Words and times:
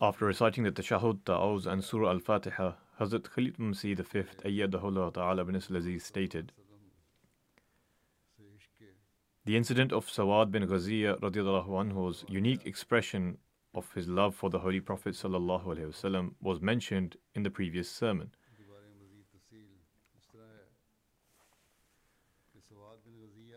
After 0.00 0.26
reciting 0.26 0.62
the 0.62 0.70
Tashahud, 0.70 1.24
Ta'awuz, 1.24 1.66
and 1.66 1.82
Surah 1.82 2.10
Al 2.10 2.20
Fatiha, 2.20 2.74
Hazrat 3.00 3.22
Khalifatul 3.22 3.70
Masih 3.70 3.96
V, 3.96 4.22
Ayyadahullah 4.44 5.12
Ta'ala 5.12 5.44
bin 5.44 5.56
Aziz 5.56 6.04
stated 6.04 6.52
The 9.44 9.56
incident 9.56 9.92
of 9.92 10.06
Sawad 10.06 10.52
bin 10.52 10.68
Ghaziyah 10.68 11.18
anhu's 11.20 12.24
unique 12.28 12.64
expression 12.64 13.38
of 13.74 13.92
his 13.92 14.06
love 14.06 14.36
for 14.36 14.50
the 14.50 14.60
Holy 14.60 14.78
Prophet 14.78 15.14
wasallam 15.14 16.34
was 16.40 16.60
mentioned 16.60 17.16
in 17.34 17.42
the 17.42 17.50
previous 17.50 17.90
sermon. 17.90 18.30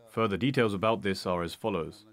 Further 0.10 0.38
details 0.38 0.74
about 0.74 1.04
this 1.04 1.28
are 1.28 1.44
as 1.44 1.54
follows. 1.54 2.06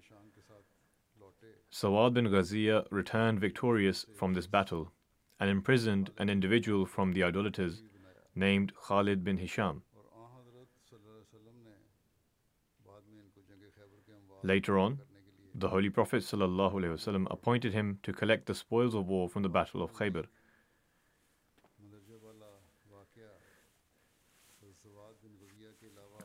Sawad 1.79 2.15
bin 2.15 2.25
Ghaziyah 2.25 2.89
returned 2.91 3.39
victorious 3.39 4.05
from 4.17 4.35
this 4.35 4.49
battle 4.49 4.91
and 5.39 5.49
imprisoned 5.49 6.11
an 6.19 6.29
individual 6.29 6.85
from 6.85 7.13
the 7.13 7.23
idolaters 7.23 7.85
named 8.35 8.73
Khalid 8.89 9.23
bin 9.23 9.37
Hisham. 9.37 9.83
Later 14.43 14.77
on, 14.77 14.99
the 15.55 15.69
Holy 15.69 15.89
Prophet 15.89 16.25
ﷺ 16.25 17.29
appointed 17.31 17.73
him 17.73 18.01
to 18.03 18.13
collect 18.13 18.47
the 18.47 18.57
spoils 18.57 18.97
of 18.97 19.07
war 19.07 19.29
from 19.29 19.45
the 19.45 19.49
Battle 19.49 19.81
of 19.81 19.93
Khaybar. 19.93 20.25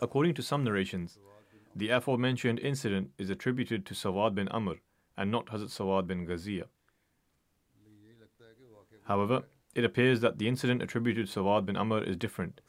According 0.02 0.34
to 0.34 0.42
some 0.42 0.63
narrations, 0.63 1.19
the 1.75 1.90
aforementioned 1.90 2.59
incident 2.59 3.12
is 3.19 3.30
attributed 3.30 3.86
to 3.86 3.94
Sawad 3.94 4.34
bin 4.34 4.47
Amr 4.47 4.78
and 5.18 5.31
not 5.31 5.47
Hazrat 5.47 5.69
Sawad 5.69 6.07
bin 6.07 6.25
Ghaziyah. 6.25 6.68
However, 9.06 9.44
it 9.75 9.84
appears 9.84 10.22
that 10.22 10.38
the 10.38 10.47
incident 10.47 10.81
attributed 10.81 11.28
to 11.28 11.40
Sawad 11.40 11.66
bin 11.66 11.75
Amr 11.75 12.03
is 12.03 12.16
different, 12.16 12.62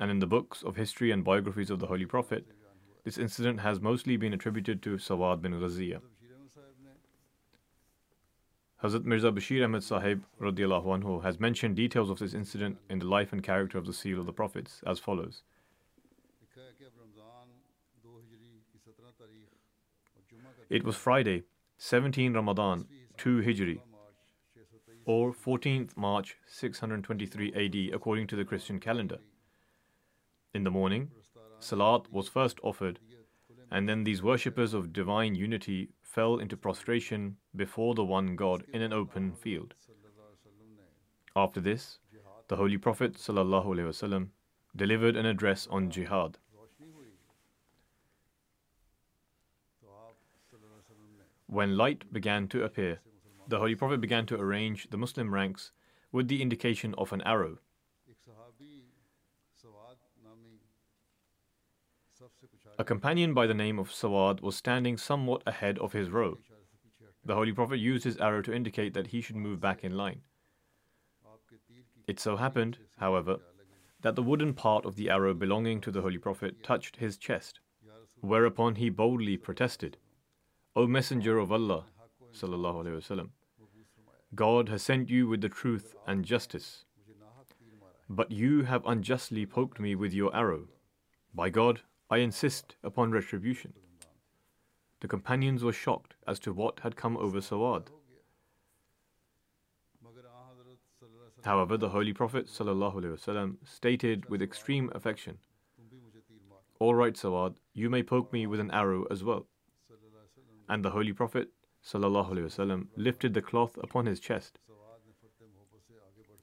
and 0.00 0.10
in 0.10 0.18
the 0.18 0.26
books 0.26 0.62
of 0.62 0.76
history 0.76 1.10
and 1.10 1.24
biographies 1.24 1.70
of 1.70 1.78
the 1.80 1.86
Holy 1.86 2.06
Prophet, 2.06 2.46
this 3.04 3.18
incident 3.18 3.60
has 3.60 3.80
mostly 3.80 4.16
been 4.16 4.32
attributed 4.32 4.82
to 4.82 4.96
Sawad 4.96 5.42
bin 5.42 5.52
Ghaziyah. 5.52 6.00
Hazrat 8.82 9.04
Mirza 9.04 9.32
Bashir 9.32 9.64
Ahmed 9.64 9.82
Sahib 9.82 10.22
anhu, 10.40 11.22
has 11.24 11.40
mentioned 11.40 11.74
details 11.74 12.10
of 12.10 12.20
this 12.20 12.32
incident 12.32 12.78
in 12.88 13.00
the 13.00 13.06
life 13.06 13.32
and 13.32 13.42
character 13.42 13.76
of 13.76 13.86
the 13.86 13.92
seal 13.92 14.20
of 14.20 14.26
the 14.26 14.32
prophets 14.32 14.80
as 14.86 15.00
follows. 15.00 15.42
It 20.70 20.84
was 20.84 20.94
Friday, 20.94 21.42
17 21.80 22.34
Ramadan, 22.34 22.86
2 23.18 23.40
Hijri, 23.40 23.80
or 25.04 25.32
14th 25.32 25.96
March 25.96 26.36
623 26.48 27.52
AD 27.54 27.94
according 27.94 28.26
to 28.26 28.34
the 28.34 28.44
Christian 28.44 28.80
calendar. 28.80 29.18
In 30.54 30.64
the 30.64 30.72
morning, 30.72 31.12
Salat 31.60 32.12
was 32.12 32.26
first 32.26 32.58
offered, 32.64 32.98
and 33.70 33.88
then 33.88 34.02
these 34.02 34.24
worshippers 34.24 34.74
of 34.74 34.92
divine 34.92 35.36
unity 35.36 35.90
fell 36.02 36.38
into 36.38 36.56
prostration 36.56 37.36
before 37.54 37.94
the 37.94 38.04
one 38.04 38.34
God 38.34 38.64
in 38.72 38.82
an 38.82 38.92
open 38.92 39.32
field. 39.32 39.74
After 41.36 41.60
this, 41.60 42.00
the 42.48 42.56
Holy 42.56 42.76
Prophet 42.76 43.16
delivered 44.74 45.16
an 45.16 45.26
address 45.26 45.68
on 45.70 45.90
jihad. 45.90 46.38
When 51.48 51.78
light 51.78 52.12
began 52.12 52.46
to 52.48 52.62
appear, 52.62 53.00
the 53.48 53.58
Holy 53.58 53.74
Prophet 53.74 54.02
began 54.02 54.26
to 54.26 54.38
arrange 54.38 54.90
the 54.90 54.98
Muslim 54.98 55.32
ranks 55.32 55.72
with 56.12 56.28
the 56.28 56.42
indication 56.42 56.94
of 56.98 57.10
an 57.14 57.22
arrow. 57.22 57.58
A 62.78 62.84
companion 62.84 63.32
by 63.32 63.46
the 63.46 63.54
name 63.54 63.78
of 63.78 63.90
Sawad 63.90 64.42
was 64.42 64.56
standing 64.56 64.98
somewhat 64.98 65.42
ahead 65.46 65.78
of 65.78 65.94
his 65.94 66.10
row. 66.10 66.38
The 67.24 67.34
Holy 67.34 67.52
Prophet 67.52 67.78
used 67.78 68.04
his 68.04 68.18
arrow 68.18 68.42
to 68.42 68.52
indicate 68.52 68.92
that 68.92 69.06
he 69.08 69.22
should 69.22 69.36
move 69.36 69.58
back 69.58 69.82
in 69.82 69.96
line. 69.96 70.20
It 72.06 72.20
so 72.20 72.36
happened, 72.36 72.78
however, 72.98 73.38
that 74.02 74.16
the 74.16 74.22
wooden 74.22 74.52
part 74.52 74.84
of 74.84 74.96
the 74.96 75.08
arrow 75.08 75.32
belonging 75.32 75.80
to 75.80 75.90
the 75.90 76.02
Holy 76.02 76.18
Prophet 76.18 76.62
touched 76.62 76.96
his 76.96 77.16
chest, 77.16 77.60
whereupon 78.20 78.74
he 78.74 78.90
boldly 78.90 79.38
protested. 79.38 79.96
O 80.75 80.87
Messenger 80.87 81.37
of 81.37 81.51
Allah, 81.51 81.85
وسلم, 82.33 83.29
God 84.35 84.69
has 84.69 84.81
sent 84.81 85.09
you 85.09 85.27
with 85.27 85.41
the 85.41 85.49
truth 85.49 85.95
and 86.07 86.25
justice. 86.25 86.85
But 88.09 88.31
you 88.31 88.63
have 88.63 88.85
unjustly 88.85 89.45
poked 89.45 89.79
me 89.79 89.95
with 89.95 90.13
your 90.13 90.35
arrow. 90.35 90.67
By 91.33 91.49
God, 91.49 91.81
I 92.09 92.17
insist 92.17 92.75
upon 92.83 93.11
retribution. 93.11 93.73
The 95.01 95.07
companions 95.07 95.63
were 95.63 95.73
shocked 95.73 96.15
as 96.27 96.39
to 96.39 96.53
what 96.53 96.79
had 96.79 96.95
come 96.95 97.17
over 97.17 97.39
Sawad. 97.39 97.87
However, 101.43 101.77
the 101.77 101.89
Holy 101.89 102.13
Prophet 102.13 102.47
ﷺ 102.47 103.57
stated 103.65 104.29
with 104.29 104.41
extreme 104.41 104.89
affection, 104.95 105.37
All 106.79 106.95
right, 106.95 107.13
Sawad, 107.13 107.55
you 107.73 107.89
may 107.89 108.01
poke 108.01 108.31
me 108.31 108.47
with 108.47 108.59
an 108.59 108.71
arrow 108.71 109.05
as 109.11 109.23
well. 109.23 109.45
And 110.68 110.84
the 110.84 110.90
Holy 110.90 111.12
Prophet 111.12 111.48
ﷺ 111.84 112.86
lifted 112.96 113.34
the 113.34 113.42
cloth 113.42 113.78
upon 113.82 114.06
his 114.06 114.20
chest. 114.20 114.58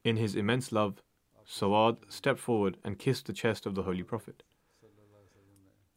In 0.03 0.17
his 0.17 0.35
immense 0.35 0.71
love, 0.71 1.01
Sawad 1.47 1.97
stepped 2.09 2.39
forward 2.39 2.77
and 2.83 2.97
kissed 2.97 3.27
the 3.27 3.33
chest 3.33 3.65
of 3.65 3.75
the 3.75 3.83
Holy 3.83 4.03
Prophet. 4.03 4.43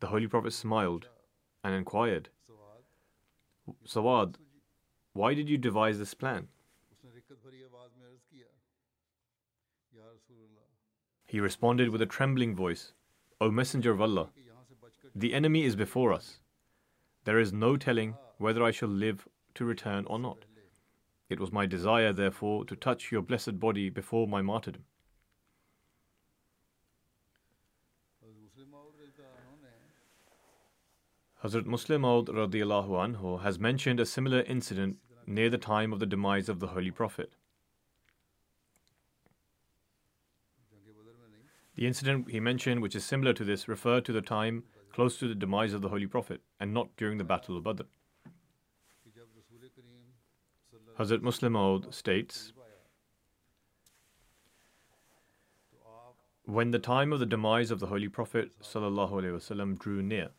The 0.00 0.08
Holy 0.08 0.26
Prophet 0.26 0.52
smiled 0.52 1.08
and 1.64 1.75
inquired, 1.75 2.28
Sawad, 3.86 4.36
why 5.12 5.34
did 5.34 5.48
you 5.48 5.58
devise 5.58 5.98
this 5.98 6.14
plan? 6.14 6.48
He 11.26 11.40
responded 11.40 11.90
with 11.90 12.02
a 12.02 12.06
trembling 12.06 12.54
voice, 12.54 12.92
O 13.40 13.50
Messenger 13.50 13.92
of 13.92 14.00
Allah, 14.00 14.31
the 15.14 15.34
enemy 15.34 15.64
is 15.64 15.76
before 15.76 16.12
us. 16.12 16.40
There 17.28 17.38
is 17.38 17.52
no 17.52 17.76
telling 17.76 18.14
whether 18.38 18.62
I 18.62 18.70
shall 18.70 18.88
live 18.88 19.28
to 19.56 19.66
return 19.66 20.06
or 20.06 20.19
not. 20.19 20.46
It 21.28 21.38
was 21.38 21.52
my 21.52 21.66
desire, 21.66 22.10
therefore, 22.10 22.64
to 22.64 22.75
touch 22.75 23.12
your 23.12 23.20
blessed 23.20 23.60
body 23.60 23.90
before 23.90 24.26
my 24.26 24.40
martyrdom. 24.40 24.84
Hazrat 31.44 31.66
Musleh 31.66 32.00
Maud 32.00 32.28
anhu 32.28 33.42
has 33.42 33.58
mentioned 33.58 34.00
a 34.00 34.06
similar 34.06 34.40
incident 34.40 34.96
near 35.26 35.50
the 35.50 35.58
time 35.58 35.92
of 35.92 35.98
the 35.98 36.06
demise 36.06 36.48
of 36.48 36.60
the 36.60 36.69
Holy 36.69 36.90
Prophet. 36.90 37.34
The 41.74 41.86
incident 41.86 42.31
he 42.31 42.40
mentioned, 42.40 42.81
which 42.81 42.96
is 42.96 43.04
similar 43.04 43.34
to 43.34 43.44
this, 43.44 43.69
referred 43.69 44.06
to 44.06 44.14
the 44.14 44.22
time 44.22 44.64
close 44.98 45.16
to 45.16 45.28
the 45.28 45.34
demise 45.36 45.72
of 45.74 45.80
the 45.80 45.88
Holy 45.88 46.08
Prophet 46.08 46.40
and 46.58 46.74
not 46.74 46.88
during 46.96 47.18
the 47.18 47.22
Battle 47.22 47.56
of 47.56 47.62
Badr. 47.62 47.84
Hazrat 50.98 51.20
Musleh 51.20 51.52
Maud 51.52 51.94
states 51.94 52.52
When 56.46 56.72
the 56.72 56.80
time 56.80 57.12
of 57.12 57.20
the 57.20 57.26
demise 57.26 57.70
of 57.70 57.78
the 57.78 57.86
Holy 57.86 58.08
Prophet 58.08 58.50
ﷺ 58.60 59.78
drew 59.78 60.02
near, 60.02 60.30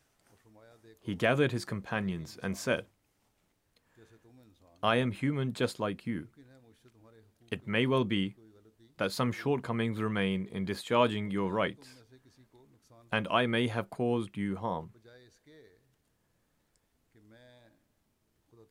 he 1.00 1.16
gathered 1.16 1.54
his 1.54 1.64
companions 1.64 2.38
and 2.44 2.58
said, 2.58 2.84
I 4.84 4.98
am 4.98 5.12
human 5.14 5.54
just 5.54 5.80
like 5.80 6.06
you. 6.06 6.28
It 7.50 7.66
may 7.66 7.86
well 7.86 8.04
be 8.04 8.36
that 8.98 9.14
some 9.14 9.32
shortcomings 9.32 10.02
remain 10.02 10.50
in 10.52 10.66
discharging 10.66 11.32
your 11.32 11.50
rights, 11.54 11.99
and 13.12 13.28
I 13.30 13.46
may 13.46 13.68
have 13.68 13.90
caused 13.90 14.38
you 14.38 14.58
harm. 14.58 14.92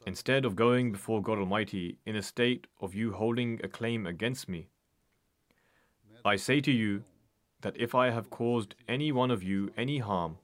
Instead 0.07 0.45
of 0.45 0.57
going 0.57 0.91
before 0.91 1.21
God 1.21 1.39
Almighty 1.39 1.99
in 2.07 2.17
a 2.17 2.23
state 2.23 2.67
of 2.81 2.95
you 2.95 3.13
holding 3.13 3.61
a 3.63 3.69
claim 3.69 4.07
against 4.07 4.49
me, 4.49 4.69
I 6.25 6.37
say 6.37 6.61
to 6.63 6.73
you 6.73 7.05
that 7.61 7.77
if 7.77 7.95
I 7.95 8.11
have 8.11 8.31
caused 8.31 8.75
any 8.89 9.13
one 9.13 9.31
of 9.31 9.43
you 9.43 9.71
any 9.77 9.99
harm, 9.99 10.39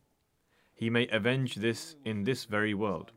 he 0.74 0.90
may 0.90 1.06
avenge 1.08 1.54
this 1.54 1.96
in 2.04 2.24
this 2.24 2.44
very 2.44 2.74
world. 2.74 3.12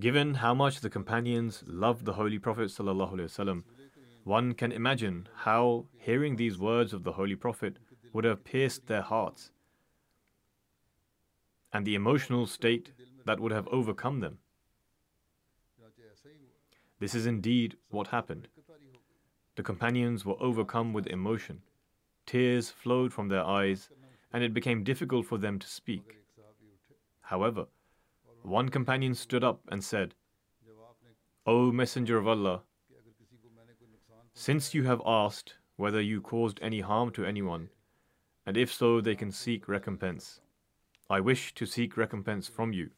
Given 0.00 0.34
how 0.34 0.54
much 0.54 0.80
the 0.80 0.88
companions 0.88 1.62
loved 1.66 2.06
the 2.06 2.14
Holy 2.14 2.38
Prophet 2.38 2.68
ﷺ, 2.70 3.62
one 4.24 4.54
can 4.54 4.72
imagine 4.72 5.28
how 5.44 5.84
hearing 5.98 6.36
these 6.36 6.58
words 6.58 6.94
of 6.94 7.04
the 7.04 7.12
Holy 7.12 7.36
Prophet 7.36 7.76
would 8.14 8.24
have 8.24 8.42
pierced 8.42 8.86
their 8.86 9.02
hearts 9.02 9.52
and 11.72 11.86
the 11.86 11.94
emotional 11.94 12.46
state 12.46 12.92
that 13.26 13.40
would 13.40 13.52
have 13.52 13.68
overcome 13.68 14.20
them. 14.20 14.38
This 16.98 17.14
is 17.14 17.26
indeed 17.26 17.76
what 17.90 18.08
happened. 18.08 18.48
The 19.56 19.62
companions 19.62 20.24
were 20.24 20.40
overcome 20.40 20.94
with 20.94 21.06
emotion. 21.08 21.60
Tears 22.24 22.70
flowed 22.70 23.12
from 23.12 23.28
their 23.28 23.44
eyes, 23.44 23.90
and 24.32 24.42
it 24.42 24.54
became 24.54 24.82
difficult 24.82 25.26
for 25.26 25.36
them 25.36 25.58
to 25.58 25.66
speak. 25.66 26.16
However, 27.20 27.66
one 28.42 28.68
companion 28.68 29.14
stood 29.14 29.44
up 29.44 29.60
and 29.68 29.82
said, 29.82 30.14
O 31.46 31.72
Messenger 31.72 32.18
of 32.18 32.28
Allah, 32.28 32.62
since 34.34 34.74
you 34.74 34.84
have 34.84 35.02
asked 35.04 35.54
whether 35.76 36.00
you 36.00 36.20
caused 36.20 36.58
any 36.62 36.80
harm 36.80 37.10
to 37.12 37.24
anyone, 37.24 37.68
and 38.46 38.56
if 38.56 38.72
so, 38.72 39.00
they 39.00 39.14
can 39.14 39.30
seek 39.30 39.68
recompense, 39.68 40.40
I 41.08 41.20
wish 41.20 41.54
to 41.54 41.66
seek 41.66 41.96
recompense 41.96 42.48
from 42.48 42.72
you. 42.72 42.90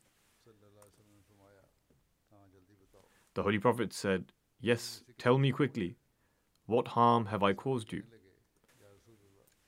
The 3.35 3.43
Holy 3.43 3.59
Prophet 3.59 3.93
said, 3.93 4.33
Yes, 4.61 5.03
tell 5.19 5.39
me 5.39 5.51
quickly, 5.51 5.97
what 6.67 6.89
harm 6.89 7.27
have 7.27 7.43
I 7.43 7.53
caused 7.53 7.93
you? 7.93 8.03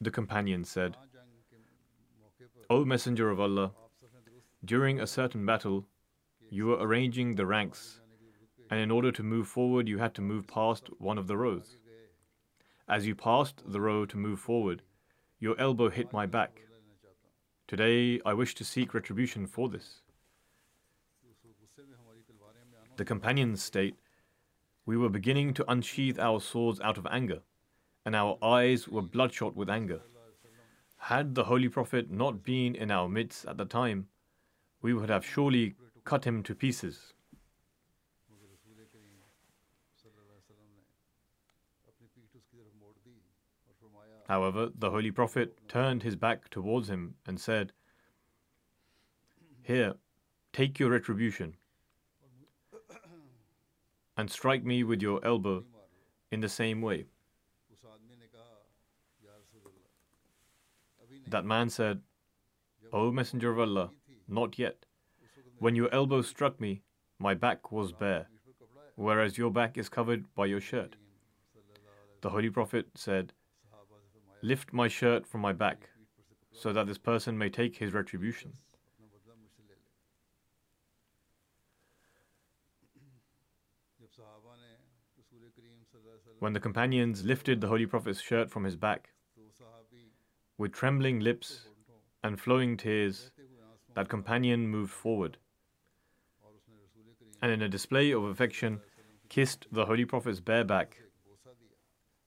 The 0.00 0.10
companion 0.10 0.64
said, 0.64 0.96
O 2.70 2.84
Messenger 2.84 3.30
of 3.30 3.40
Allah, 3.40 3.72
during 4.64 5.00
a 5.00 5.06
certain 5.06 5.44
battle, 5.44 5.86
you 6.50 6.66
were 6.66 6.78
arranging 6.78 7.34
the 7.34 7.46
ranks, 7.46 8.00
and 8.70 8.80
in 8.80 8.90
order 8.90 9.12
to 9.12 9.22
move 9.22 9.48
forward, 9.48 9.88
you 9.88 9.98
had 9.98 10.14
to 10.14 10.22
move 10.22 10.46
past 10.46 10.88
one 10.98 11.18
of 11.18 11.26
the 11.26 11.36
rows. 11.36 11.76
As 12.88 13.06
you 13.06 13.14
passed 13.14 13.62
the 13.66 13.80
row 13.80 14.06
to 14.06 14.16
move 14.16 14.40
forward, 14.40 14.82
your 15.38 15.58
elbow 15.58 15.90
hit 15.90 16.12
my 16.12 16.26
back. 16.26 16.62
Today, 17.66 18.20
I 18.24 18.34
wish 18.34 18.54
to 18.56 18.64
seek 18.64 18.94
retribution 18.94 19.46
for 19.46 19.68
this. 19.68 20.02
The 22.96 23.04
companions 23.04 23.62
state, 23.62 23.96
We 24.86 24.96
were 24.98 25.08
beginning 25.08 25.54
to 25.54 25.70
unsheath 25.70 26.18
our 26.18 26.40
swords 26.40 26.78
out 26.80 26.98
of 26.98 27.06
anger, 27.10 27.40
and 28.04 28.14
our 28.14 28.38
eyes 28.42 28.86
were 28.86 29.02
bloodshot 29.02 29.56
with 29.56 29.70
anger. 29.70 30.02
Had 30.98 31.34
the 31.34 31.44
Holy 31.44 31.68
Prophet 31.68 32.10
not 32.10 32.44
been 32.44 32.74
in 32.74 32.90
our 32.90 33.08
midst 33.08 33.46
at 33.46 33.56
the 33.56 33.64
time, 33.64 34.08
we 34.84 34.92
would 34.92 35.08
have 35.08 35.24
surely 35.24 35.74
cut 36.04 36.26
him 36.26 36.42
to 36.42 36.54
pieces. 36.54 37.14
However, 44.28 44.68
the 44.78 44.90
Holy 44.90 45.10
Prophet 45.10 45.56
turned 45.68 46.02
his 46.02 46.16
back 46.16 46.50
towards 46.50 46.90
him 46.90 47.14
and 47.26 47.40
said, 47.40 47.72
Here, 49.62 49.94
take 50.52 50.78
your 50.78 50.90
retribution, 50.90 51.56
and 54.18 54.30
strike 54.30 54.64
me 54.64 54.84
with 54.84 55.00
your 55.00 55.24
elbow 55.24 55.64
in 56.30 56.40
the 56.40 56.48
same 56.50 56.82
way. 56.82 57.06
That 61.28 61.46
man 61.46 61.70
said, 61.70 62.02
O 62.92 63.10
Messenger 63.10 63.50
of 63.52 63.58
Allah, 63.58 63.90
not 64.28 64.58
yet. 64.58 64.86
When 65.58 65.76
your 65.76 65.92
elbow 65.92 66.22
struck 66.22 66.60
me, 66.60 66.82
my 67.18 67.34
back 67.34 67.70
was 67.70 67.92
bare, 67.92 68.28
whereas 68.96 69.38
your 69.38 69.50
back 69.50 69.78
is 69.78 69.88
covered 69.88 70.24
by 70.34 70.46
your 70.46 70.60
shirt. 70.60 70.96
The 72.20 72.30
Holy 72.30 72.50
Prophet 72.50 72.88
said, 72.94 73.32
Lift 74.42 74.72
my 74.72 74.88
shirt 74.88 75.26
from 75.26 75.40
my 75.40 75.52
back, 75.52 75.90
so 76.52 76.72
that 76.72 76.86
this 76.86 76.98
person 76.98 77.38
may 77.38 77.48
take 77.48 77.76
his 77.76 77.92
retribution. 77.92 78.52
When 86.38 86.52
the 86.52 86.60
companions 86.60 87.24
lifted 87.24 87.60
the 87.60 87.68
Holy 87.68 87.86
Prophet's 87.86 88.20
shirt 88.20 88.50
from 88.50 88.64
his 88.64 88.76
back, 88.76 89.10
with 90.58 90.72
trembling 90.72 91.20
lips 91.20 91.68
and 92.22 92.40
flowing 92.40 92.76
tears, 92.76 93.30
that 93.94 94.08
companion 94.08 94.68
moved 94.68 94.92
forward 94.92 95.38
and 97.44 97.52
in 97.52 97.60
a 97.60 97.68
display 97.68 98.10
of 98.10 98.24
affection 98.24 98.80
kissed 99.28 99.66
the 99.70 99.84
Holy 99.84 100.06
Prophet's 100.06 100.40
bare 100.40 100.64
back 100.64 100.96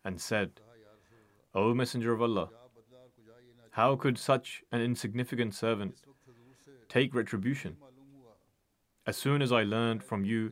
and 0.05 0.21
said, 0.21 0.51
O 1.55 1.73
Messenger 1.73 2.13
of 2.13 2.21
Allah, 2.21 2.49
how 3.71 3.95
could 3.95 4.19
such 4.19 4.61
an 4.71 4.79
insignificant 4.79 5.55
servant 5.55 5.95
take 6.87 7.15
retribution? 7.15 7.77
As 9.07 9.17
soon 9.17 9.41
as 9.41 9.51
I 9.51 9.63
learned 9.63 10.03
from 10.03 10.23
you 10.23 10.51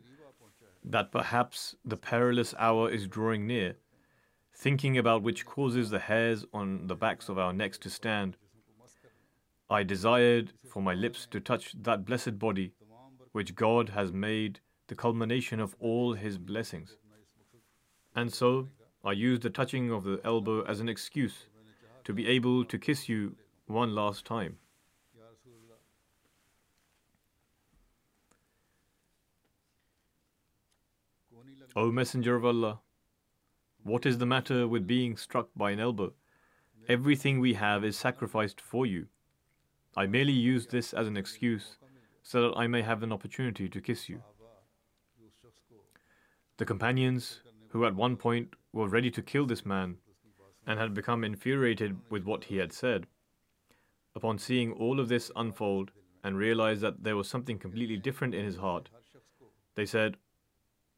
that 0.83 1.11
perhaps 1.11 1.75
the 1.85 1.97
perilous 1.97 2.55
hour 2.57 2.89
is 2.89 3.07
drawing 3.07 3.45
near, 3.45 3.75
thinking 4.51 4.97
about 4.97 5.21
which 5.21 5.45
causes 5.45 5.91
the 5.91 5.99
hairs 5.99 6.43
on 6.51 6.87
the 6.87 6.95
backs 6.95 7.29
of 7.29 7.37
our 7.37 7.53
necks 7.53 7.77
to 7.79 7.89
stand, 7.91 8.35
I 9.69 9.81
desired 9.83 10.53
for 10.71 10.81
my 10.81 10.93
lips 10.93 11.25
to 11.31 11.39
touch 11.39 11.73
that 11.81 12.05
blessed 12.05 12.37
body 12.37 12.73
which 13.31 13.55
God 13.55 13.89
has 13.89 14.11
made 14.13 14.59
the 14.87 14.95
culmination 14.95 15.59
of 15.59 15.75
all 15.79 16.13
His 16.13 16.37
blessings. 16.37 16.97
And 18.15 18.31
so 18.31 18.69
I 19.03 19.13
used 19.13 19.41
the 19.41 19.49
touching 19.49 19.91
of 19.91 20.03
the 20.03 20.21
elbow 20.23 20.63
as 20.63 20.79
an 20.79 20.87
excuse 20.87 21.47
to 22.03 22.13
be 22.13 22.27
able 22.27 22.63
to 22.65 22.77
kiss 22.77 23.09
you 23.09 23.35
one 23.65 23.95
last 23.95 24.23
time. 24.25 24.57
O 31.75 31.91
Messenger 31.91 32.35
of 32.35 32.45
Allah, 32.45 32.79
what 33.83 34.05
is 34.05 34.19
the 34.19 34.25
matter 34.25 34.67
with 34.67 34.87
being 34.87 35.17
struck 35.17 35.49
by 35.55 35.71
an 35.71 35.79
elbow? 35.79 36.13
Everything 36.87 37.39
we 37.39 37.55
have 37.55 37.83
is 37.83 37.97
sacrificed 37.97 38.61
for 38.61 38.85
you. 38.85 39.07
I 39.97 40.07
merely 40.07 40.33
use 40.33 40.67
this 40.67 40.93
as 40.93 41.07
an 41.07 41.15
excuse 41.15 41.77
so 42.21 42.41
that 42.41 42.57
I 42.57 42.67
may 42.67 42.81
have 42.81 43.03
an 43.03 43.13
opportunity 43.13 43.69
to 43.69 43.81
kiss 43.81 44.09
you. 44.09 44.21
The 46.57 46.65
companions, 46.65 47.41
who 47.69 47.85
at 47.85 47.95
one 47.95 48.17
point 48.17 48.55
were 48.73 48.87
ready 48.87 49.11
to 49.11 49.21
kill 49.21 49.45
this 49.45 49.65
man 49.65 49.97
and 50.67 50.79
had 50.79 50.93
become 50.93 51.23
infuriated 51.23 51.97
with 52.09 52.23
what 52.23 52.45
he 52.45 52.57
had 52.57 52.73
said, 52.73 53.07
upon 54.15 54.37
seeing 54.37 54.71
all 54.73 54.99
of 54.99 55.07
this 55.07 55.31
unfold 55.35 55.91
and 56.23 56.37
realized 56.37 56.81
that 56.81 57.03
there 57.03 57.15
was 57.15 57.29
something 57.29 57.59
completely 57.59 57.97
different 57.97 58.33
in 58.33 58.43
his 58.43 58.57
heart, 58.57 58.89
they 59.75 59.85
said, 59.85 60.17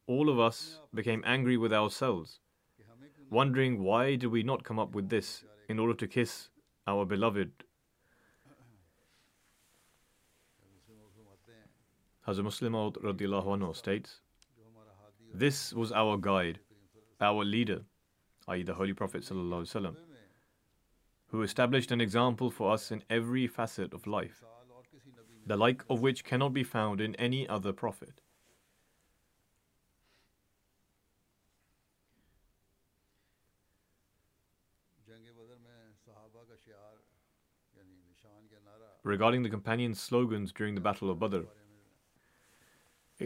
All 0.08 0.30
of 0.30 0.40
us 0.40 0.80
became 0.94 1.24
angry 1.26 1.58
with 1.58 1.74
ourselves, 1.74 2.40
wondering 3.30 3.84
why 3.84 4.16
did 4.16 4.28
we 4.28 4.44
not 4.44 4.64
come 4.64 4.80
up 4.80 4.96
with 4.96 5.10
this 5.10 5.44
in 5.68 5.80
order 5.80 5.94
to 5.96 6.08
kiss 6.08 6.50
our 6.88 7.06
beloved. 7.06 7.52
Hazrat 12.28 12.44
Muslim 12.44 12.74
anhu 12.74 13.74
states, 13.74 14.20
This 15.34 15.72
was 15.72 15.94
our 15.94 16.18
guide, 16.18 16.60
our 17.22 17.46
leader, 17.46 17.84
i.e. 18.50 18.64
the 18.64 18.74
Holy 18.74 18.92
Prophet 18.92 19.24
وسلم, 19.24 19.96
who 21.28 21.42
established 21.42 21.92
an 21.92 22.02
example 22.02 22.52
for 22.52 22.74
us 22.74 22.92
in 22.92 23.02
every 23.10 23.48
facet 23.48 23.94
of 23.94 24.06
life, 24.08 24.44
the 25.46 25.56
like 25.56 25.86
of 25.90 26.02
which 26.02 26.26
cannot 26.26 26.54
be 26.54 26.64
found 26.64 27.00
in 27.00 27.16
any 27.16 27.48
other 27.48 27.72
prophet. 27.72 28.20
Regarding 39.04 39.44
the 39.44 39.50
companions' 39.50 40.02
slogans 40.02 40.52
during 40.52 40.76
the 40.76 40.82
Battle 40.82 41.10
of 41.10 41.20
Badr, 41.20 41.44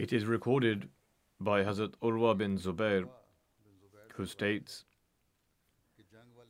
it 0.02 0.12
is 0.12 0.24
recorded 0.26 0.88
by 1.38 1.62
Hazrat 1.62 1.92
Urwa 2.02 2.36
bin 2.36 2.58
Zubair, 2.58 3.04
who 4.14 4.26
states 4.26 4.84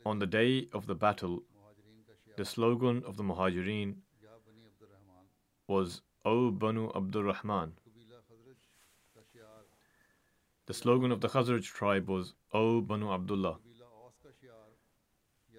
On 0.06 0.18
the 0.18 0.26
day 0.26 0.68
of 0.73 0.87
the 0.87 0.94
battle, 0.94 1.42
the 2.38 2.47
slogan 2.47 3.02
of 3.06 3.18
the 3.18 3.23
Muhajirin 3.23 3.97
was 5.68 6.00
O 6.25 6.50
Banu 6.50 6.90
Abdul 6.97 7.25
Rahman. 7.25 7.75
The 10.64 10.73
slogan 10.73 11.12
of 11.12 11.21
the 11.21 11.28
Khazraj 11.28 11.64
tribe 11.64 12.09
was 12.09 12.32
O 12.54 12.80
Banu 12.80 13.12
Abdullah, 13.12 13.59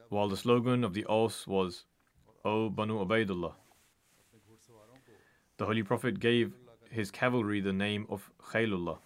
while 0.09 0.29
the 0.29 0.37
slogan 0.37 0.83
of 0.83 0.95
the 0.95 1.05
Aus 1.05 1.45
was 1.45 1.85
O 2.43 2.71
Banu 2.71 3.05
Ubaidullah. 3.05 3.53
The 5.57 5.65
Holy 5.67 5.83
Prophet 5.83 6.19
gave 6.19 6.53
his 6.93 7.09
cavalry 7.09 7.59
the 7.59 7.73
name 7.73 8.05
of 8.07 8.29
Khailullah. 8.39 8.99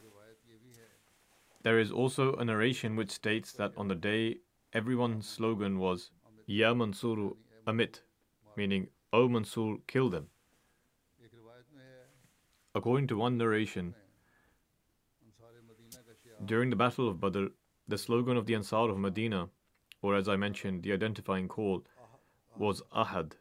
There 1.64 1.80
is 1.80 1.92
also 1.92 2.36
a 2.36 2.46
narration 2.46 2.96
which 2.96 3.12
states 3.12 3.54
that 3.54 3.74
on 3.78 3.88
the 3.88 3.96
day 3.96 4.38
everyone's 4.74 5.28
slogan 5.28 5.80
was 5.80 6.12
Ya 6.46 6.74
Mansuru 6.74 7.36
Amit, 7.66 8.02
meaning 8.56 8.88
O 9.14 9.30
Mansur, 9.30 9.78
kill 9.88 10.10
them. 10.10 10.28
According 12.76 13.08
to 13.08 13.18
one 13.18 13.38
narration, 13.38 13.96
during 16.46 16.70
the 16.70 16.76
Battle 16.76 17.08
of 17.08 17.20
Badr, 17.22 17.48
the 17.88 17.98
slogan 17.98 18.38
of 18.38 18.46
the 18.46 18.54
Ansar 18.54 18.90
of 18.90 18.98
Medina, 18.98 19.50
or 20.02 20.16
as 20.16 20.28
I 20.28 20.36
mentioned, 20.36 20.84
the 20.84 20.92
identifying 20.92 21.48
call, 21.48 21.86
was 22.58 22.82
Ahad, 22.94 23.34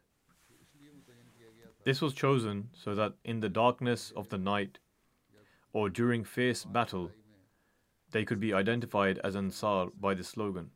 this 1.87 2.03
was 2.03 2.15
chosen 2.15 2.71
so 2.75 2.97
that 2.97 3.13
in 3.25 3.39
the 3.39 3.49
darkness 3.49 4.13
of 4.17 4.29
the 4.29 4.39
night 4.39 4.81
or 5.73 5.89
during 5.89 6.25
fierce 6.25 6.65
battle, 6.65 7.13
they 8.11 8.25
could 8.25 8.41
be 8.41 8.53
identified 8.53 9.21
as 9.23 9.37
Ansar 9.37 9.91
by 10.01 10.15
the 10.15 10.25
slogan. 10.25 10.71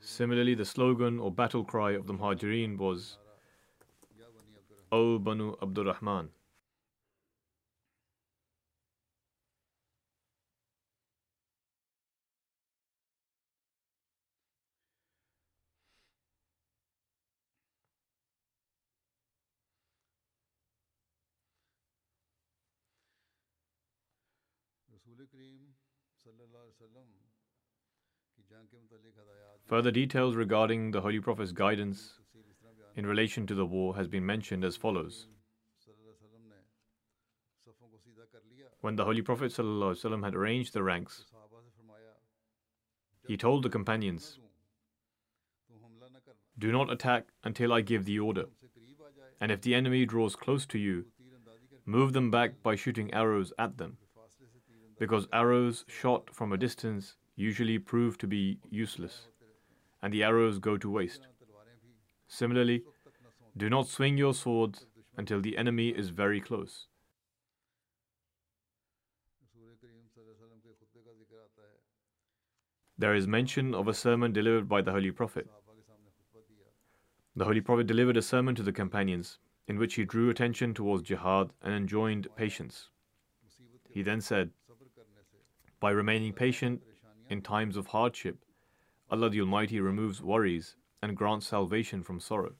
Similarly, 0.00 0.54
the 0.54 0.66
slogan 0.66 1.18
or 1.18 1.32
battle 1.32 1.64
cry 1.64 1.92
of 1.92 2.06
the 2.06 2.12
Muhajirin 2.12 2.76
was, 2.76 3.16
O 4.90 5.18
Banu 5.18 5.56
Abdurrahman. 5.62 6.28
Further 29.66 29.90
details 29.90 30.36
regarding 30.36 30.90
the 30.90 31.00
Holy 31.00 31.20
Prophet's 31.20 31.52
guidance 31.52 32.18
in 32.94 33.06
relation 33.06 33.46
to 33.46 33.54
the 33.54 33.64
war 33.64 33.96
has 33.96 34.08
been 34.08 34.26
mentioned 34.26 34.64
as 34.64 34.76
follows. 34.76 35.28
When 38.80 38.96
the 38.96 39.04
Holy 39.04 39.22
Prophet 39.22 39.52
ﷺ 39.52 40.24
had 40.24 40.34
arranged 40.34 40.72
the 40.72 40.82
ranks, 40.82 41.24
he 43.26 43.36
told 43.36 43.62
the 43.62 43.70
companions, 43.70 44.38
Do 46.58 46.72
not 46.72 46.92
attack 46.92 47.28
until 47.44 47.72
I 47.72 47.80
give 47.80 48.04
the 48.04 48.18
order, 48.18 48.46
and 49.40 49.52
if 49.52 49.62
the 49.62 49.74
enemy 49.74 50.04
draws 50.04 50.36
close 50.36 50.66
to 50.66 50.78
you, 50.78 51.06
move 51.86 52.12
them 52.12 52.30
back 52.30 52.62
by 52.62 52.74
shooting 52.74 53.14
arrows 53.14 53.52
at 53.58 53.78
them 53.78 53.98
because 54.98 55.26
arrows 55.32 55.84
shot 55.88 56.34
from 56.34 56.52
a 56.52 56.56
distance 56.56 57.16
usually 57.36 57.78
prove 57.78 58.18
to 58.18 58.26
be 58.26 58.58
useless, 58.70 59.28
and 60.02 60.12
the 60.12 60.22
arrows 60.22 60.58
go 60.58 60.76
to 60.76 60.90
waste. 60.90 61.26
Similarly, 62.28 62.82
do 63.56 63.68
not 63.68 63.88
swing 63.88 64.16
your 64.16 64.34
swords 64.34 64.86
until 65.16 65.40
the 65.40 65.56
enemy 65.58 65.88
is 65.88 66.08
very 66.08 66.40
close. 66.40 66.86
There 72.98 73.14
is 73.14 73.26
mention 73.26 73.74
of 73.74 73.88
a 73.88 73.94
sermon 73.94 74.32
delivered 74.32 74.68
by 74.68 74.80
the 74.80 74.92
Holy 74.92 75.10
Prophet. 75.10 75.48
The 77.34 77.44
Holy 77.44 77.60
Prophet 77.60 77.86
delivered 77.86 78.16
a 78.16 78.22
sermon 78.22 78.54
to 78.54 78.62
the 78.62 78.72
companions 78.72 79.38
in 79.66 79.78
which 79.78 79.94
he 79.94 80.04
drew 80.04 80.28
attention 80.28 80.74
towards 80.74 81.02
jihad 81.02 81.52
and 81.62 81.74
enjoined 81.74 82.28
patience. 82.36 82.88
He 83.88 84.02
then 84.02 84.20
said, 84.20 84.50
by 85.82 85.90
remaining 85.90 86.32
patient 86.32 86.80
in 87.28 87.42
times 87.42 87.76
of 87.76 87.88
hardship, 87.88 88.38
Allah 89.10 89.30
the 89.30 89.40
Almighty 89.40 89.80
removes 89.80 90.22
worries 90.22 90.76
and 91.02 91.16
grants 91.16 91.48
salvation 91.48 92.04
from 92.04 92.20
sorrow. 92.20 92.52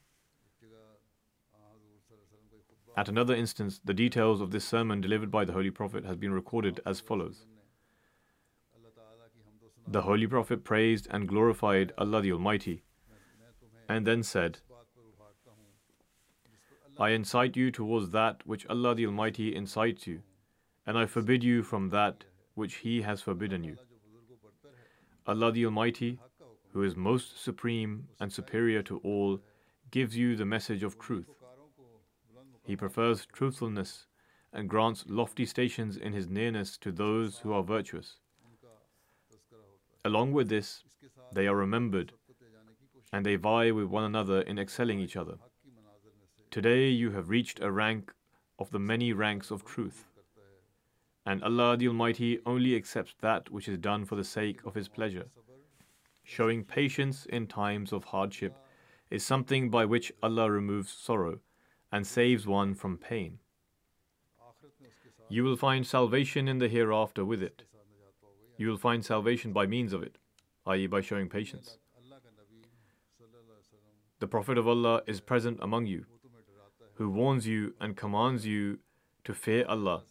At 2.97 3.09
another 3.09 3.37
instance, 3.37 3.81
the 3.85 3.95
details 3.95 4.41
of 4.41 4.50
this 4.50 4.64
sermon 4.64 5.00
delivered 5.00 5.31
by 5.31 5.45
the 5.45 5.52
Holy 5.52 5.71
Prophet 5.71 6.05
has 6.05 6.17
been 6.17 6.33
recorded 6.33 6.81
as 6.85 6.99
follows. 6.99 7.47
The 9.87 10.02
Holy 10.02 10.26
Prophet 10.26 10.64
praised 10.64 11.07
and 11.09 11.29
glorified 11.29 11.93
Allah 11.97 12.23
the 12.23 12.33
Almighty 12.33 12.83
and 13.88 14.05
then 14.05 14.25
said, 14.25 14.59
I 16.99 17.11
incite 17.11 17.57
you 17.57 17.71
towards 17.71 18.11
that 18.11 18.45
which 18.45 18.67
Allah 18.67 18.97
the 18.97 19.07
Almighty 19.07 19.55
incites 19.55 20.09
you, 20.09 20.23
and 20.85 20.99
I 20.99 21.07
forbid 21.07 21.45
you 21.45 21.62
from 21.62 21.91
that 21.91 22.25
which 22.54 22.76
He 22.76 23.02
has 23.02 23.21
forbidden 23.21 23.64
you. 23.64 23.76
Allah 25.26 25.52
the 25.52 25.64
Almighty, 25.64 26.18
who 26.73 26.82
is 26.82 26.97
most 26.97 27.42
supreme 27.42 28.09
and 28.21 28.32
superior 28.32 28.82
to 28.82 28.99
all, 28.99 29.40
gives 29.90 30.16
you 30.16 30.37
the 30.37 30.44
message 30.44 30.82
of 30.82 30.99
truth. 30.99 31.28
He 32.64 32.76
prefers 32.76 33.26
truthfulness 33.26 34.06
and 34.52 34.68
grants 34.68 35.04
lofty 35.09 35.47
stations 35.47 35.97
in 35.97 36.12
His 36.12 36.28
nearness 36.28 36.76
to 36.78 36.92
those 36.92 37.38
who 37.38 37.52
are 37.52 37.62
virtuous. 37.62 38.18
Along 40.04 40.32
with 40.32 40.49
this, 40.49 40.82
they 41.32 41.47
are 41.47 41.56
remembered 41.56 42.12
and 43.12 43.26
they 43.26 43.37
vie 43.37 43.71
with 43.71 43.87
one 43.87 44.04
another 44.04 44.40
in 44.40 44.59
excelling 44.59 44.99
each 44.99 45.16
other. 45.16 45.37
Today 46.50 46.88
you 46.88 47.11
have 47.12 47.28
reached 47.28 47.61
a 47.61 47.71
rank 47.71 48.12
of 48.59 48.71
the 48.71 48.78
many 48.78 49.12
ranks 49.12 49.50
of 49.50 49.64
truth. 49.64 50.04
And 51.25 51.43
Allah 51.45 51.76
the 51.76 51.88
Almighty 51.88 52.41
only 52.45 52.75
accepts 52.75 53.14
that 53.21 53.50
which 53.50 53.69
is 53.69 53.79
done 53.79 54.05
for 54.05 54.17
the 54.17 54.25
sake 54.25 54.61
of 54.64 54.75
His 54.75 54.88
pleasure. 54.88 55.26
Showing 56.25 56.64
patience 56.64 57.26
in 57.26 57.47
times 57.47 57.93
of 57.93 58.05
hardship 58.05 58.57
is 59.11 59.25
something 59.25 59.71
by 59.71 59.85
which 59.85 60.12
Allah 60.23 60.50
removes 60.50 60.91
sorrow 60.91 61.41
and 61.93 62.07
saves 62.07 62.47
one 62.47 62.75
from 62.75 62.97
pain. 62.97 63.38
You 65.29 65.45
will 65.45 65.57
find 65.57 65.87
salvation 65.87 66.49
in 66.49 66.59
the 66.59 66.69
hereafter 66.69 67.25
with 67.25 67.43
it. 67.43 67.62
You 68.57 68.69
will 68.69 68.76
find 68.76 69.05
salvation 69.05 69.52
by 69.52 69.67
means 69.67 69.93
of 69.93 70.02
it, 70.02 70.19
i.e., 70.67 70.87
by 70.87 71.00
showing 71.00 71.29
patience. 71.29 71.79
The 74.19 74.26
Prophet 74.26 74.57
of 74.57 74.69
Allah 74.69 75.02
is 75.07 75.21
present 75.21 75.59
among 75.61 75.87
you, 75.87 76.05
who 76.95 77.11
warns 77.11 77.47
you 77.47 77.75
and 77.81 77.97
commands 77.97 78.47
you 78.47 78.79
to 79.25 79.35
fear 79.35 79.64
Allah 79.69 80.05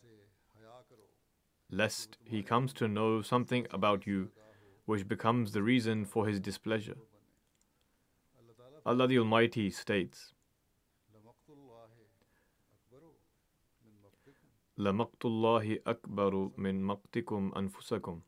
lest 1.71 2.17
he 2.23 2.43
comes 2.43 2.73
to 2.73 2.87
know 2.87 3.21
something 3.21 3.65
about 3.71 4.05
you 4.05 4.29
which 4.85 5.07
becomes 5.07 5.53
the 5.53 5.63
reason 5.63 6.05
for 6.05 6.27
his 6.27 6.39
displeasure. 6.39 6.97
Allah 8.85 9.07
the 9.07 9.19
Almighty 9.19 9.69
states, 9.69 10.33
لمقت 14.77 15.25
أكبر 15.85 16.51
من 16.57 16.83
مقتكم 16.83 17.51
أنفسكم 17.55 18.21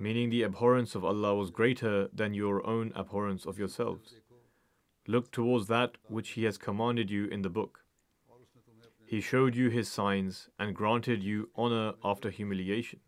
meaning 0.00 0.28
the 0.28 0.42
abhorrence 0.42 0.96
of 0.96 1.04
Allah 1.04 1.34
was 1.36 1.50
greater 1.50 2.08
than 2.12 2.34
your 2.34 2.66
own 2.66 2.92
abhorrence 2.96 3.46
of 3.46 3.58
yourselves. 3.58 4.16
Look 5.06 5.30
towards 5.30 5.68
that 5.68 5.96
which 6.08 6.30
He 6.30 6.44
has 6.44 6.58
commanded 6.58 7.10
you 7.10 7.26
in 7.26 7.42
the 7.42 7.48
book. 7.48 7.83
He 9.06 9.20
showed 9.20 9.54
you 9.54 9.68
His 9.70 9.88
signs 9.88 10.48
and 10.58 10.74
granted 10.74 11.22
you 11.22 11.50
honor 11.54 11.94
after 12.02 12.30
humiliation. 12.30 13.00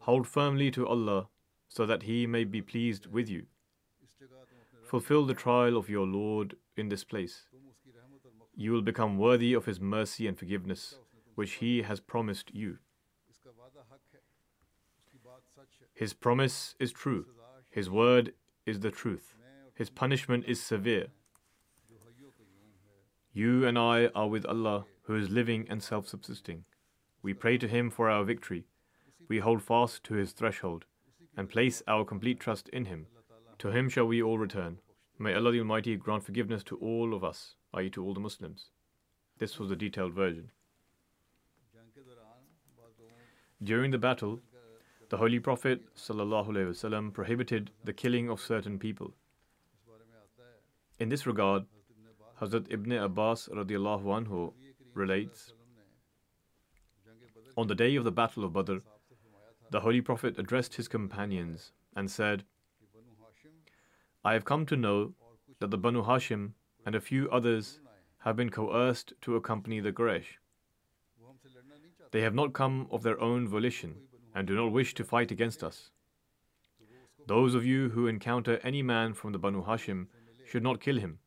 Hold 0.00 0.26
firmly 0.26 0.70
to 0.72 0.86
Allah 0.86 1.28
so 1.68 1.86
that 1.86 2.04
He 2.04 2.26
may 2.26 2.44
be 2.44 2.62
pleased 2.62 3.06
with 3.06 3.28
you. 3.28 3.46
Fulfill 4.84 5.26
the 5.26 5.34
trial 5.34 5.76
of 5.76 5.88
your 5.88 6.06
Lord 6.06 6.56
in 6.76 6.88
this 6.88 7.04
place. 7.04 7.46
You 8.54 8.72
will 8.72 8.82
become 8.82 9.18
worthy 9.18 9.54
of 9.54 9.64
His 9.64 9.80
mercy 9.80 10.26
and 10.28 10.38
forgiveness, 10.38 10.96
which 11.34 11.54
He 11.54 11.82
has 11.82 12.00
promised 12.00 12.54
you. 12.54 12.78
His 15.94 16.12
promise 16.12 16.74
is 16.78 16.92
true. 16.92 17.26
His 17.70 17.90
word 17.90 18.34
is 18.66 18.80
the 18.80 18.90
truth. 18.90 19.34
His 19.74 19.90
punishment 19.90 20.44
is 20.46 20.62
severe. 20.62 21.08
You 23.36 23.66
and 23.66 23.76
I 23.76 24.06
are 24.14 24.28
with 24.28 24.46
Allah, 24.46 24.84
who 25.02 25.16
is 25.16 25.28
living 25.28 25.66
and 25.68 25.82
self 25.82 26.06
subsisting. 26.06 26.64
We 27.20 27.34
pray 27.34 27.58
to 27.58 27.66
Him 27.66 27.90
for 27.90 28.08
our 28.08 28.22
victory. 28.22 28.68
We 29.28 29.40
hold 29.40 29.60
fast 29.60 30.04
to 30.04 30.14
His 30.14 30.30
threshold 30.30 30.84
and 31.36 31.48
place 31.48 31.82
our 31.88 32.04
complete 32.04 32.38
trust 32.38 32.68
in 32.68 32.84
Him. 32.84 33.06
To 33.58 33.72
Him 33.72 33.88
shall 33.88 34.06
we 34.06 34.22
all 34.22 34.38
return. 34.38 34.78
May 35.18 35.34
Allah 35.34 35.50
the 35.50 35.58
Almighty 35.58 35.96
grant 35.96 36.22
forgiveness 36.22 36.62
to 36.64 36.76
all 36.76 37.12
of 37.12 37.24
us, 37.24 37.56
i.e., 37.74 37.90
to 37.90 38.04
all 38.04 38.14
the 38.14 38.20
Muslims. 38.20 38.70
This 39.38 39.58
was 39.58 39.68
the 39.68 39.74
detailed 39.74 40.14
version. 40.14 40.52
During 43.60 43.90
the 43.90 43.98
battle, 43.98 44.42
the 45.08 45.16
Holy 45.16 45.40
Prophet 45.40 45.82
ﷺ 45.96 47.12
prohibited 47.12 47.72
the 47.82 47.92
killing 47.92 48.30
of 48.30 48.40
certain 48.40 48.78
people. 48.78 49.12
In 51.00 51.08
this 51.08 51.26
regard, 51.26 51.64
Hazrat 52.40 52.66
Ibn 52.68 52.92
Abbas 52.92 53.48
radiallahu 53.48 54.04
anhu 54.04 54.52
relates 54.92 55.52
On 57.56 57.68
the 57.68 57.74
day 57.76 57.94
of 57.94 58.02
the 58.02 58.10
Battle 58.10 58.44
of 58.44 58.52
Badr, 58.52 58.78
the 59.70 59.80
Holy 59.80 60.00
Prophet 60.00 60.38
addressed 60.38 60.74
his 60.74 60.88
companions 60.88 61.72
and 61.94 62.10
said, 62.10 62.44
I 64.24 64.32
have 64.32 64.44
come 64.44 64.66
to 64.66 64.76
know 64.76 65.14
that 65.60 65.70
the 65.70 65.78
Banu 65.78 66.02
Hashim 66.02 66.54
and 66.84 66.94
a 66.94 67.00
few 67.00 67.30
others 67.30 67.78
have 68.18 68.36
been 68.36 68.50
coerced 68.50 69.12
to 69.22 69.36
accompany 69.36 69.78
the 69.78 69.92
Quraysh. 69.92 70.38
They 72.10 72.22
have 72.22 72.34
not 72.34 72.52
come 72.52 72.88
of 72.90 73.02
their 73.02 73.20
own 73.20 73.46
volition 73.46 73.96
and 74.34 74.46
do 74.46 74.56
not 74.56 74.72
wish 74.72 74.94
to 74.94 75.04
fight 75.04 75.30
against 75.30 75.62
us. 75.62 75.90
Those 77.26 77.54
of 77.54 77.64
you 77.64 77.90
who 77.90 78.08
encounter 78.08 78.58
any 78.62 78.82
man 78.82 79.14
from 79.14 79.32
the 79.32 79.38
Banu 79.38 79.64
Hashim 79.64 80.08
should 80.46 80.62
not 80.62 80.80
kill 80.80 80.98
him, 80.98 81.20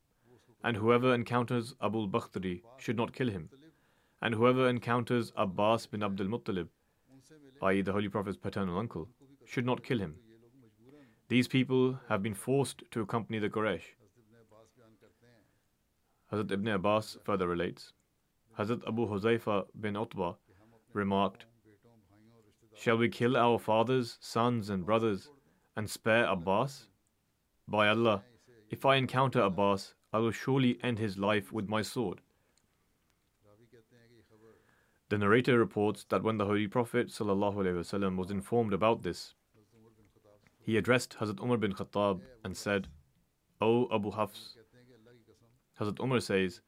and 0.64 0.78
whoever 0.78 1.14
encounters 1.14 1.74
Abu 1.82 2.08
Bakhtari 2.08 2.62
should 2.78 2.98
not 2.98 3.14
kill 3.14 3.30
him, 3.30 3.50
and 4.22 4.34
whoever 4.34 4.68
encounters 4.68 5.32
Abbas 5.36 5.86
bin 5.86 6.04
Abdul 6.04 6.28
Muttalib, 6.28 6.68
i.e., 7.62 7.82
the 7.82 7.92
Holy 7.92 8.10
Prophet's 8.10 8.38
paternal 8.38 8.78
uncle, 8.78 9.08
should 9.46 9.66
not 9.66 9.84
kill 9.84 10.00
him. 10.00 10.16
These 11.30 11.48
people 11.48 12.00
have 12.10 12.24
been 12.24 12.34
forced 12.34 12.84
to 12.92 13.02
accompany 13.02 13.40
the 13.40 13.50
Quraysh. 13.50 13.84
Hazrat 16.32 16.52
Ibn 16.52 16.68
Abbas 16.68 17.18
further 17.24 17.48
relates 17.48 17.94
Hazrat 18.58 18.86
Abu 18.88 19.08
Huzaifa 19.08 19.66
bin 19.80 19.96
Utbah 19.96 20.34
remarked, 20.94 21.46
Shall 22.76 22.98
we 22.98 23.10
kill 23.10 23.38
our 23.38 23.60
fathers, 23.60 24.18
sons, 24.20 24.70
and 24.70 24.86
brothers 24.86 25.30
and 25.76 25.90
spare 25.90 26.26
Abbas? 26.26 26.88
By 27.68 27.88
Allah, 27.90 28.24
if 28.70 28.86
I 28.86 28.96
encounter 28.96 29.42
Abbas, 29.42 29.94
I 30.14 30.20
will 30.20 30.32
surely 30.32 30.80
end 30.82 31.00
his 31.00 31.18
life 31.18 31.52
with 31.52 31.68
my 31.68 31.82
sword. 31.82 32.22
The 35.10 35.18
narrator 35.18 35.58
reports 35.58 36.06
that 36.10 36.24
when 36.24 36.38
the 36.38 36.46
Holy 36.46 36.68
Prophet 36.68 37.08
ﷺ 37.08 38.18
was 38.18 38.32
informed 38.32 38.74
about 38.74 39.04
this, 39.04 39.36
he 40.60 40.76
addressed 40.76 41.18
Hazrat 41.20 41.42
Umar 41.42 41.58
bin 41.58 41.72
Khattab 41.74 42.22
and 42.44 42.58
said, 42.58 42.90
O 43.62 43.88
Abu 43.94 44.12
Hafs, 44.12 44.58
Hazrat 45.80 46.04
Umar 46.04 46.20
says, 46.20 46.62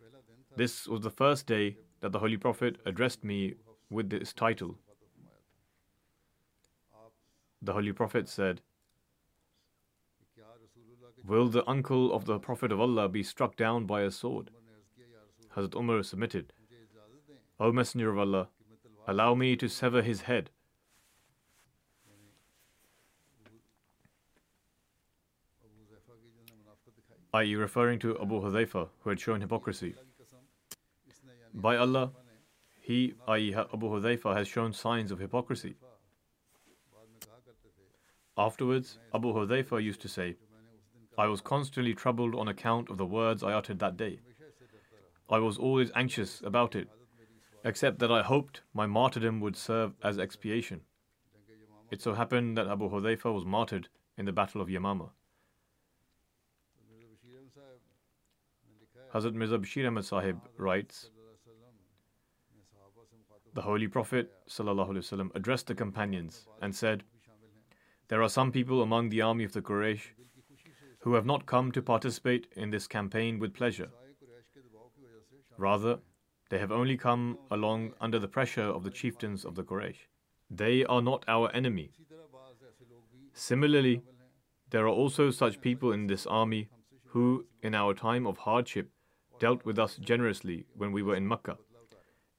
This 0.56 0.88
was 0.88 1.02
the 1.02 1.10
first 1.10 1.48
day 1.48 1.78
that 2.00 2.14
the 2.14 2.20
Holy 2.20 2.38
Prophet 2.38 2.78
addressed 2.86 3.26
me 3.26 3.56
with 3.90 4.10
this 4.10 4.32
title. 4.32 4.78
The 7.62 7.74
Holy 7.74 7.92
Prophet 7.92 8.30
said, 8.30 8.62
Will 11.30 11.48
the 11.48 11.70
uncle 11.70 12.12
of 12.12 12.26
the 12.26 12.40
Prophet 12.40 12.72
of 12.72 12.80
Allah 12.80 13.08
be 13.08 13.22
struck 13.22 13.56
down 13.56 13.86
by 13.86 14.02
a 14.02 14.10
sword? 14.10 14.50
Hazrat 15.56 15.76
Umar 15.76 16.02
submitted, 16.02 16.54
O 17.60 17.72
Messenger 17.72 18.10
of 18.10 18.18
Allah, 18.18 18.48
allow 19.08 19.36
me 19.36 19.56
to 19.56 19.70
sever 19.70 20.02
his 20.02 20.22
head. 20.22 20.50
i.e., 27.36 27.56
referring 27.56 28.00
to 28.00 28.20
Abu 28.20 28.42
Hudhaifa, 28.42 28.88
who 29.02 29.10
had 29.12 29.20
shown 29.20 29.40
hypocrisy. 29.40 29.94
By 31.54 31.78
Allah, 31.78 32.10
he, 32.82 33.14
i.e., 33.28 33.54
Abu 33.54 33.88
Hudhaifa, 33.88 34.36
has 34.36 34.48
shown 34.48 34.74
signs 34.74 35.12
of 35.12 35.20
hypocrisy. 35.20 35.76
Afterwards, 38.36 38.98
Abu 39.14 39.32
Hudhaifa 39.32 39.84
used 39.84 40.02
to 40.02 40.08
say, 40.08 40.38
I 41.20 41.28
was 41.28 41.42
constantly 41.42 41.94
troubled 41.94 42.34
on 42.34 42.48
account 42.48 42.90
of 42.90 42.98
the 42.98 43.06
words 43.06 43.44
I 43.44 43.52
uttered 43.52 43.80
that 43.80 43.98
day. 43.98 44.22
I 45.30 45.40
was 45.40 45.58
always 45.58 45.92
anxious 45.94 46.42
about 46.46 46.78
it, 46.78 46.88
except 47.66 48.00
that 48.00 48.10
I 48.10 48.22
hoped 48.24 48.62
my 48.74 48.86
martyrdom 48.86 49.42
would 49.42 49.58
serve 49.58 49.96
as 50.02 50.18
expiation. 50.18 50.80
It 51.92 52.02
so 52.02 52.14
happened 52.14 52.58
that 52.58 52.68
Abu 52.68 52.90
Hudhaifa 52.90 53.34
was 53.34 53.44
martyred 53.44 53.90
in 54.18 54.24
the 54.24 54.32
Battle 54.32 54.62
of 54.62 54.70
Yamama. 54.70 55.10
Hazrat 59.14 59.34
Mirza 59.34 59.58
Bashir 59.58 59.88
Ahmad 59.88 60.06
Sahib 60.06 60.40
writes 60.58 61.10
The 63.56 63.62
Holy 63.64 63.90
Prophet 63.90 64.32
ﷺ 64.48 65.36
addressed 65.36 65.68
the 65.68 65.76
companions 65.76 66.48
and 66.62 66.74
said, 66.74 67.04
There 68.08 68.24
are 68.24 68.30
some 68.30 68.54
people 68.54 68.82
among 68.82 69.10
the 69.10 69.22
army 69.22 69.44
of 69.44 69.52
the 69.52 69.62
Quraysh 69.62 70.12
who 71.00 71.14
have 71.14 71.26
not 71.26 71.46
come 71.46 71.72
to 71.72 71.82
participate 71.82 72.48
in 72.56 72.70
this 72.72 72.88
campaign 72.88 73.40
with 73.40 73.54
pleasure. 73.54 73.90
Rather, 75.58 76.00
they 76.50 76.60
have 76.60 76.72
only 76.72 76.98
come 76.98 77.38
along 77.52 77.94
under 78.02 78.20
the 78.20 78.28
pressure 78.28 78.64
of 78.64 78.84
the 78.84 78.90
chieftains 78.90 79.46
of 79.46 79.56
the 79.56 79.64
Quraysh. 79.64 80.08
They 80.50 80.84
are 80.86 81.02
not 81.02 81.24
our 81.28 81.52
enemy. 81.54 81.92
Similarly, 83.34 84.02
there 84.72 84.86
are 84.86 84.90
also 84.90 85.32
such 85.32 85.62
people 85.62 85.92
in 85.92 86.08
this 86.08 86.26
army 86.26 86.70
who, 87.08 87.46
in 87.62 87.76
our 87.76 87.94
time 87.94 88.28
of 88.28 88.40
hardship, 88.40 88.90
dealt 89.40 89.64
with 89.66 89.80
us 89.80 89.96
generously 89.98 90.66
when 90.76 90.92
we 90.92 91.02
were 91.02 91.16
in 91.16 91.28
Mecca. 91.28 91.58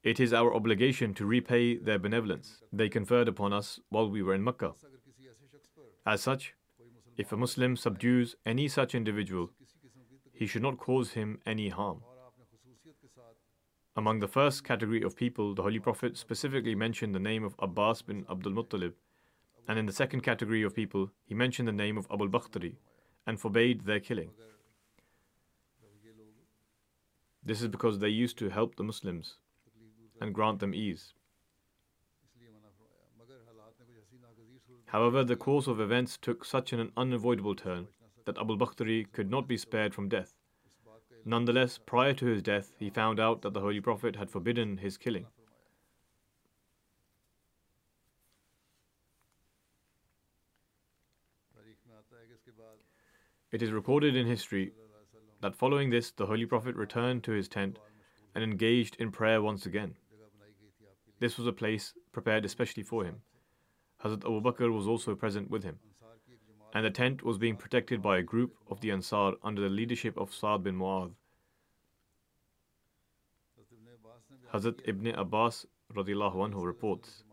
It 0.03 0.19
is 0.19 0.33
our 0.33 0.53
obligation 0.53 1.13
to 1.15 1.25
repay 1.25 1.77
their 1.77 1.99
benevolence 1.99 2.61
they 2.73 2.89
conferred 2.89 3.27
upon 3.27 3.53
us 3.53 3.79
while 3.89 4.09
we 4.09 4.23
were 4.23 4.33
in 4.33 4.43
Mecca. 4.43 4.73
As 6.05 6.21
such, 6.21 6.55
if 7.17 7.31
a 7.31 7.37
Muslim 7.37 7.75
subdues 7.75 8.35
any 8.45 8.67
such 8.67 8.95
individual, 8.95 9.51
he 10.33 10.47
should 10.47 10.61
not 10.61 10.77
cause 10.77 11.11
him 11.11 11.39
any 11.45 11.69
harm. 11.69 12.01
Among 13.95 14.19
the 14.19 14.27
first 14.27 14.63
category 14.63 15.03
of 15.03 15.15
people, 15.15 15.53
the 15.53 15.63
Holy 15.63 15.79
Prophet 15.79 16.17
specifically 16.17 16.75
mentioned 16.75 17.13
the 17.13 17.19
name 17.19 17.43
of 17.43 17.55
Abbas 17.59 18.01
bin 18.01 18.25
Abdul 18.29 18.53
Muttalib, 18.53 18.93
and 19.67 19.77
in 19.77 19.85
the 19.85 19.93
second 19.93 20.21
category 20.21 20.63
of 20.63 20.73
people, 20.73 21.11
he 21.25 21.35
mentioned 21.35 21.67
the 21.67 21.73
name 21.73 21.97
of 21.97 22.07
Abu 22.11 22.29
Bakhtari 22.29 22.75
and 23.27 23.39
forbade 23.39 23.85
their 23.85 23.99
killing. 23.99 24.31
This 27.43 27.61
is 27.61 27.67
because 27.67 27.99
they 27.99 28.09
used 28.09 28.37
to 28.37 28.49
help 28.49 28.75
the 28.75 28.83
Muslims 28.83 29.37
and 30.19 30.33
grant 30.33 30.59
them 30.59 30.73
ease. 30.73 31.13
However, 34.91 35.23
the 35.23 35.37
course 35.37 35.67
of 35.67 35.79
events 35.79 36.17
took 36.17 36.43
such 36.43 36.73
an 36.73 36.91
unavoidable 36.97 37.55
turn 37.55 37.87
that 38.25 38.37
Abu 38.37 38.57
Bakhtari 38.57 39.05
could 39.13 39.31
not 39.31 39.47
be 39.47 39.55
spared 39.55 39.95
from 39.95 40.09
death. 40.09 40.33
Nonetheless, 41.23 41.77
prior 41.77 42.13
to 42.15 42.25
his 42.25 42.41
death, 42.41 42.75
he 42.77 42.89
found 42.89 43.17
out 43.17 43.41
that 43.41 43.53
the 43.53 43.61
Holy 43.61 43.79
Prophet 43.79 44.17
had 44.17 44.29
forbidden 44.29 44.79
his 44.79 44.97
killing. 44.97 45.27
It 53.53 53.61
is 53.61 53.71
recorded 53.71 54.17
in 54.17 54.27
history 54.27 54.73
that 55.39 55.55
following 55.55 55.89
this, 55.89 56.11
the 56.11 56.25
Holy 56.25 56.45
Prophet 56.45 56.75
returned 56.75 57.23
to 57.23 57.31
his 57.31 57.47
tent 57.47 57.79
and 58.35 58.43
engaged 58.43 58.97
in 58.99 59.09
prayer 59.11 59.41
once 59.41 59.65
again. 59.65 59.95
This 61.19 61.37
was 61.37 61.47
a 61.47 61.53
place 61.53 61.93
prepared 62.11 62.43
especially 62.43 62.83
for 62.83 63.05
him. 63.05 63.21
Hazrat 64.03 64.25
Abu 64.25 64.41
Bakr 64.41 64.73
was 64.73 64.87
also 64.87 65.15
present 65.15 65.49
with 65.51 65.63
him, 65.63 65.77
and 66.73 66.85
the 66.85 66.89
tent 66.89 67.23
was 67.23 67.37
being 67.37 67.55
protected 67.55 68.01
by 68.01 68.17
a 68.17 68.23
group 68.23 68.55
of 68.69 68.81
the 68.81 68.91
Ansar 68.91 69.33
under 69.43 69.61
the 69.61 69.69
leadership 69.69 70.17
of 70.17 70.33
Sa'd 70.33 70.63
bin 70.63 70.75
Mu'adh. 70.75 71.11
Hazrat 74.53 74.79
Ibn 74.85 75.07
Abbas 75.07 75.65
anhu 75.93 76.65
reports 76.65 77.23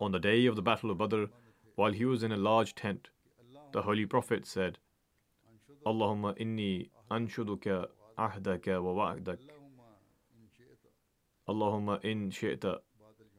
On 0.00 0.12
the 0.12 0.18
day 0.18 0.46
of 0.46 0.54
the 0.54 0.62
Battle 0.62 0.90
of 0.90 0.98
Badr, 0.98 1.24
while 1.76 1.92
he 1.92 2.04
was 2.04 2.22
in 2.22 2.32
a 2.32 2.36
large 2.36 2.74
tent, 2.74 3.08
the 3.72 3.82
Holy 3.82 4.06
Prophet 4.06 4.46
said, 4.46 4.78
Allahumma 5.86 6.36
inni 6.38 6.90
anshuduka 7.10 7.86
ahdaka 8.18 8.82
wa 8.82 8.92
wa'dak. 8.92 9.38
Allahumma 11.48 12.04
in 12.04 12.30
shi'ta 12.30 12.78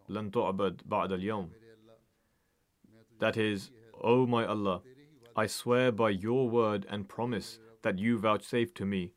lan 0.07 0.31
tu'bad 0.31 0.83
ba'da 0.87 1.13
al-yawm. 1.13 1.49
That 3.19 3.37
is, 3.37 3.71
O 4.01 4.25
my 4.27 4.45
Allah, 4.45 4.81
I 5.35 5.47
swear 5.47 5.91
by 5.91 6.09
your 6.09 6.49
word 6.49 6.85
and 6.89 7.07
promise 7.07 7.59
that 7.81 7.99
you 7.99 8.17
vouchsafe 8.17 8.73
to 8.75 8.85
me. 8.85 9.13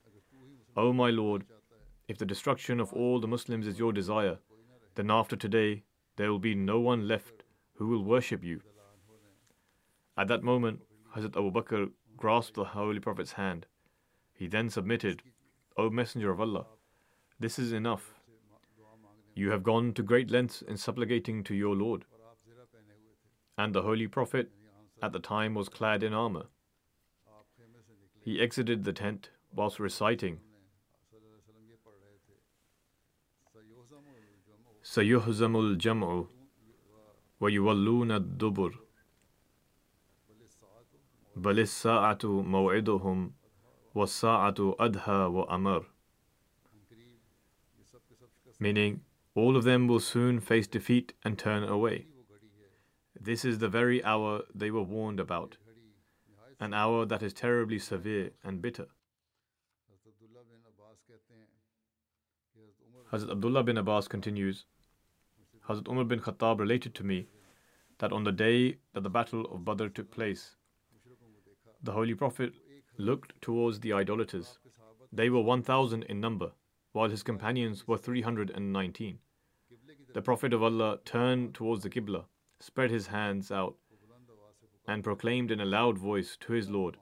O 0.77 0.93
my 0.93 1.11
Lord, 1.11 1.45
if 2.09 2.19
the 2.19 2.27
destruction 2.27 2.81
of 2.81 2.93
all 2.93 3.21
the 3.21 3.29
Muslims 3.29 3.67
is 3.67 3.79
your 3.79 3.93
desire, 3.93 4.39
then 4.95 5.11
after 5.11 5.37
today 5.37 5.85
there 6.17 6.31
will 6.31 6.39
be 6.39 6.55
no 6.55 6.81
one 6.81 7.07
left 7.07 7.45
who 7.75 7.87
will 7.87 8.05
worship 8.05 8.45
you. 8.45 8.61
At 10.17 10.29
that 10.29 10.43
moment, 10.43 10.81
Hazrat 11.15 11.37
Abu 11.37 11.51
Bakr 11.51 11.91
grasped 12.17 12.57
the 12.57 12.65
Holy 12.65 13.01
Prophet's 13.01 13.33
hand. 13.33 13.67
He 14.35 14.47
then 14.47 14.71
submitted, 14.71 15.23
O 15.77 15.89
Messenger 15.91 16.31
of 16.31 16.41
Allah, 16.41 16.67
this 17.39 17.59
is 17.59 17.73
enough. 17.73 18.15
You 19.35 19.51
have 19.51 19.63
gone 19.63 19.95
to 19.95 20.03
great 20.03 20.31
lengths 20.31 20.63
in 20.63 20.77
supplicating 20.77 21.43
to 21.45 21.55
your 21.55 21.75
Lord 21.75 22.05
And 23.60 23.74
the 23.74 23.82
Holy 23.82 24.08
Prophet 24.08 24.52
at 25.02 25.12
the 25.14 25.20
time 25.20 25.54
was 25.54 25.70
clad 25.70 26.04
in 26.04 26.14
armor. 26.14 26.48
He 28.22 28.42
exited 28.42 28.84
the 28.84 28.94
tent 28.94 29.30
whilst 29.54 29.80
reciting, 29.80 30.40
سيهزم 34.84 35.56
الجمع 35.56 36.26
ويولون 37.40 38.12
الدبر 38.12 38.80
بل 41.36 41.60
الساعة 41.60 42.20
موعدهم 42.24 43.34
والساعة 43.96 44.76
أدهى 44.80 45.26
وأمر 45.26 45.86
Meaning, 48.58 49.02
all 49.34 49.58
of 49.58 49.66
them 49.66 49.86
will 49.88 50.00
soon 50.00 50.40
face 50.40 50.66
defeat 50.66 51.14
and 51.26 51.38
turn 51.38 51.64
away. 51.64 52.06
This 53.23 53.45
is 53.45 53.59
the 53.59 53.69
very 53.69 54.03
hour 54.03 54.43
they 54.55 54.71
were 54.71 54.83
warned 54.83 55.21
about, 55.21 55.59
an 56.59 56.73
hour 56.73 57.05
that 57.05 57.23
is 57.23 57.35
terribly 57.35 57.79
severe 57.79 58.31
and 58.43 58.63
bitter. 58.63 58.87
Hazrat 63.13 63.31
Abdullah 63.31 63.65
bin 63.65 63.77
Abbas 63.77 64.09
continues 64.09 64.65
Hazrat 65.69 65.89
Umar 65.89 66.05
bin 66.05 66.21
Khattab 66.21 66.59
related 66.59 66.95
to 66.95 67.05
me 67.05 67.27
that 67.99 68.13
on 68.13 68.25
the 68.25 68.33
day 68.33 68.79
that 68.95 69.03
the 69.03 69.11
Battle 69.11 69.45
of 69.53 69.65
Badr 69.65 69.89
took 69.89 70.11
place, 70.11 70.57
the 71.83 71.93
Holy 71.93 72.15
Prophet 72.15 72.55
looked 72.97 73.41
towards 73.43 73.81
the 73.81 73.93
idolaters. 73.93 74.59
They 75.13 75.29
were 75.29 75.43
1,000 75.43 76.05
in 76.05 76.21
number, 76.21 76.53
while 76.93 77.11
his 77.11 77.23
companions 77.23 77.87
were 77.87 77.99
319. 77.99 79.19
The 80.15 80.23
Prophet 80.23 80.53
of 80.53 80.63
Allah 80.63 80.99
turned 81.05 81.55
towards 81.55 81.83
the 81.83 81.91
Qibla, 81.91 82.25
spread 82.60 82.92
his 82.92 83.08
hands 83.08 83.52
out, 83.52 83.76
and 84.88 85.04
proclaimed 85.04 85.52
in 85.52 85.60
a 85.60 85.66
loud 85.66 85.98
voice 85.98 86.38
to 86.42 86.54
his 86.54 86.70
Lord, 86.70 86.98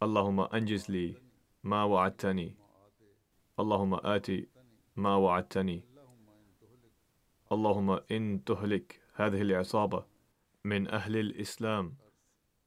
Allahumma 0.00 0.50
anjizli 0.50 1.16
ma 1.62 1.86
wa'attani. 1.86 2.54
Allahumma 3.58 4.00
ati 4.02 4.48
ma 4.96 5.18
wa'attani. 5.18 5.82
Allahumma 7.50 8.02
in 8.08 8.40
tuhlik 8.46 9.00
هذه 9.20 9.42
العصابة 9.42 10.04
من 10.64 10.88
أهل 10.88 11.16
الإسلام 11.16 11.96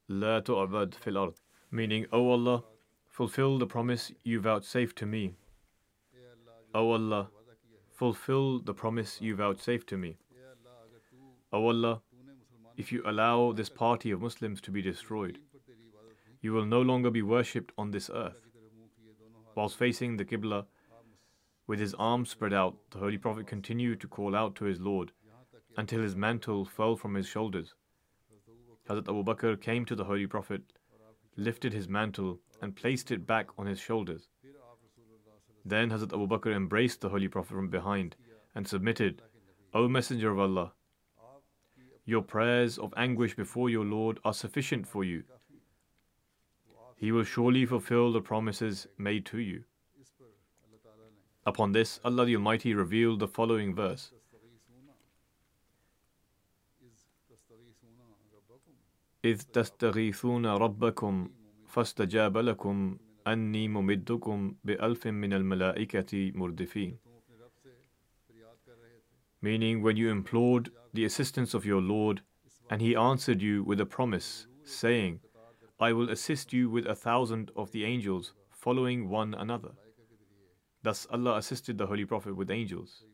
لا 0.09 0.39
تعبد 0.39 0.93
في 0.93 1.09
الأرض 1.09 1.35
meaning 1.71 2.05
O 2.11 2.31
Allah 2.31 2.63
fulfill 3.07 3.57
the 3.57 3.65
promise 3.65 4.11
you 4.23 4.39
vouchsafed 4.39 4.95
to 4.97 5.05
me 5.05 5.35
O 6.75 6.91
Allah 6.91 7.29
fulfill 7.91 8.59
the 8.59 8.73
promise 8.73 9.21
you 9.21 9.35
vouchsafed 9.35 9.87
to 9.87 9.97
me 9.97 10.17
O 11.52 11.66
Allah 11.66 12.00
if 12.76 12.92
you 12.92 13.02
allow 13.04 13.52
this 13.52 13.68
party 13.68 14.10
of 14.10 14.20
Muslims 14.22 14.60
to 14.60 14.70
be 14.70 14.82
destroyed 14.82 15.38
you 16.40 16.52
will 16.52 16.66
no 16.66 16.80
longer 16.80 17.10
be 17.10 17.22
worshipped 17.22 17.72
on 17.76 17.90
this 17.90 18.10
earth 18.12 18.46
whilst 19.54 19.76
facing 19.76 20.16
the 20.16 20.24
Qibla 20.24 20.66
with 21.66 21.80
his 21.80 21.94
arms 21.94 22.30
spread 22.30 22.52
out 22.52 22.76
the 22.90 22.98
Holy 22.98 23.18
Prophet 23.18 23.46
continued 23.46 24.00
to 24.00 24.08
call 24.08 24.34
out 24.34 24.54
to 24.56 24.64
his 24.64 24.80
Lord 24.80 25.12
until 25.76 26.02
his 26.02 26.16
mantle 26.16 26.64
fell 26.64 26.96
from 26.96 27.14
his 27.14 27.26
shoulders. 27.26 27.74
Hazrat 28.88 29.08
Abu 29.08 29.22
Bakr 29.22 29.60
came 29.60 29.84
to 29.84 29.94
the 29.94 30.04
Holy 30.04 30.26
Prophet, 30.26 30.62
lifted 31.36 31.72
his 31.72 31.88
mantle, 31.88 32.40
and 32.60 32.74
placed 32.74 33.12
it 33.12 33.26
back 33.26 33.48
on 33.56 33.66
his 33.66 33.78
shoulders. 33.78 34.28
Then 35.64 35.90
Hazrat 35.90 36.12
Abu 36.12 36.26
Bakr 36.26 36.54
embraced 36.54 37.00
the 37.00 37.10
Holy 37.10 37.28
Prophet 37.28 37.54
from 37.54 37.68
behind 37.68 38.16
and 38.54 38.66
submitted, 38.66 39.22
O 39.72 39.86
Messenger 39.86 40.32
of 40.32 40.38
Allah, 40.40 40.72
your 42.07 42.21
prayers 42.21 42.77
of 42.77 42.93
anguish 42.97 43.35
before 43.35 43.69
your 43.69 43.85
Lord 43.85 44.19
are 44.25 44.33
sufficient 44.33 44.87
for 44.87 45.03
you. 45.03 45.23
He 46.97 47.11
will 47.11 47.23
surely 47.23 47.65
fulfill 47.65 48.11
the 48.11 48.21
promises 48.21 48.87
made 48.97 49.25
to 49.27 49.39
you. 49.39 49.63
Upon 51.45 51.73
this, 51.73 51.99
Allah 52.05 52.25
the 52.25 52.35
Almighty 52.35 52.73
revealed 52.73 53.19
the 53.19 53.27
following 53.27 53.75
verse. 53.75 54.11
إذ 59.25 59.41
تستغيثون 59.41 60.45
ربكم 60.45 61.29
فاستجاب 61.67 62.37
لكم 62.37 62.97
أني 63.27 63.67
ممدكم 63.67 64.55
بألف 64.63 65.07
من 65.07 65.33
الملائكة 65.33 66.31
مردفين 66.35 66.97
Meaning 69.41 69.81
when 69.81 69.97
you 69.97 70.09
implored 70.09 70.71
the 70.92 71.04
assistance 71.04 71.54
of 71.54 71.66
your 71.66 71.80
Lord 71.80 72.22
and 72.70 72.80
he 72.80 72.94
answered 72.94 73.40
you 73.40 73.62
with 73.62 73.80
a 73.80 73.86
promise 73.86 74.46
saying 74.64 75.20
I 75.80 75.92
will 75.92 76.10
assist 76.10 76.52
you 76.52 76.68
with 76.68 76.86
a 76.86 76.94
thousand 76.94 77.50
of 77.56 77.70
the 77.72 77.84
angels 77.84 78.32
following 78.50 79.08
one 79.08 79.34
another. 79.34 79.70
Thus 80.82 81.06
Allah 81.12 81.36
assisted 81.36 81.78
the 81.78 81.86
Holy 81.86 82.04
Prophet 82.04 82.34
with 82.34 82.50
angels. 82.50 83.04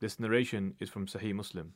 This 0.00 0.18
narration 0.18 0.74
is 0.80 0.88
from 0.88 1.06
Sahih 1.06 1.34
Muslim. 1.34 1.74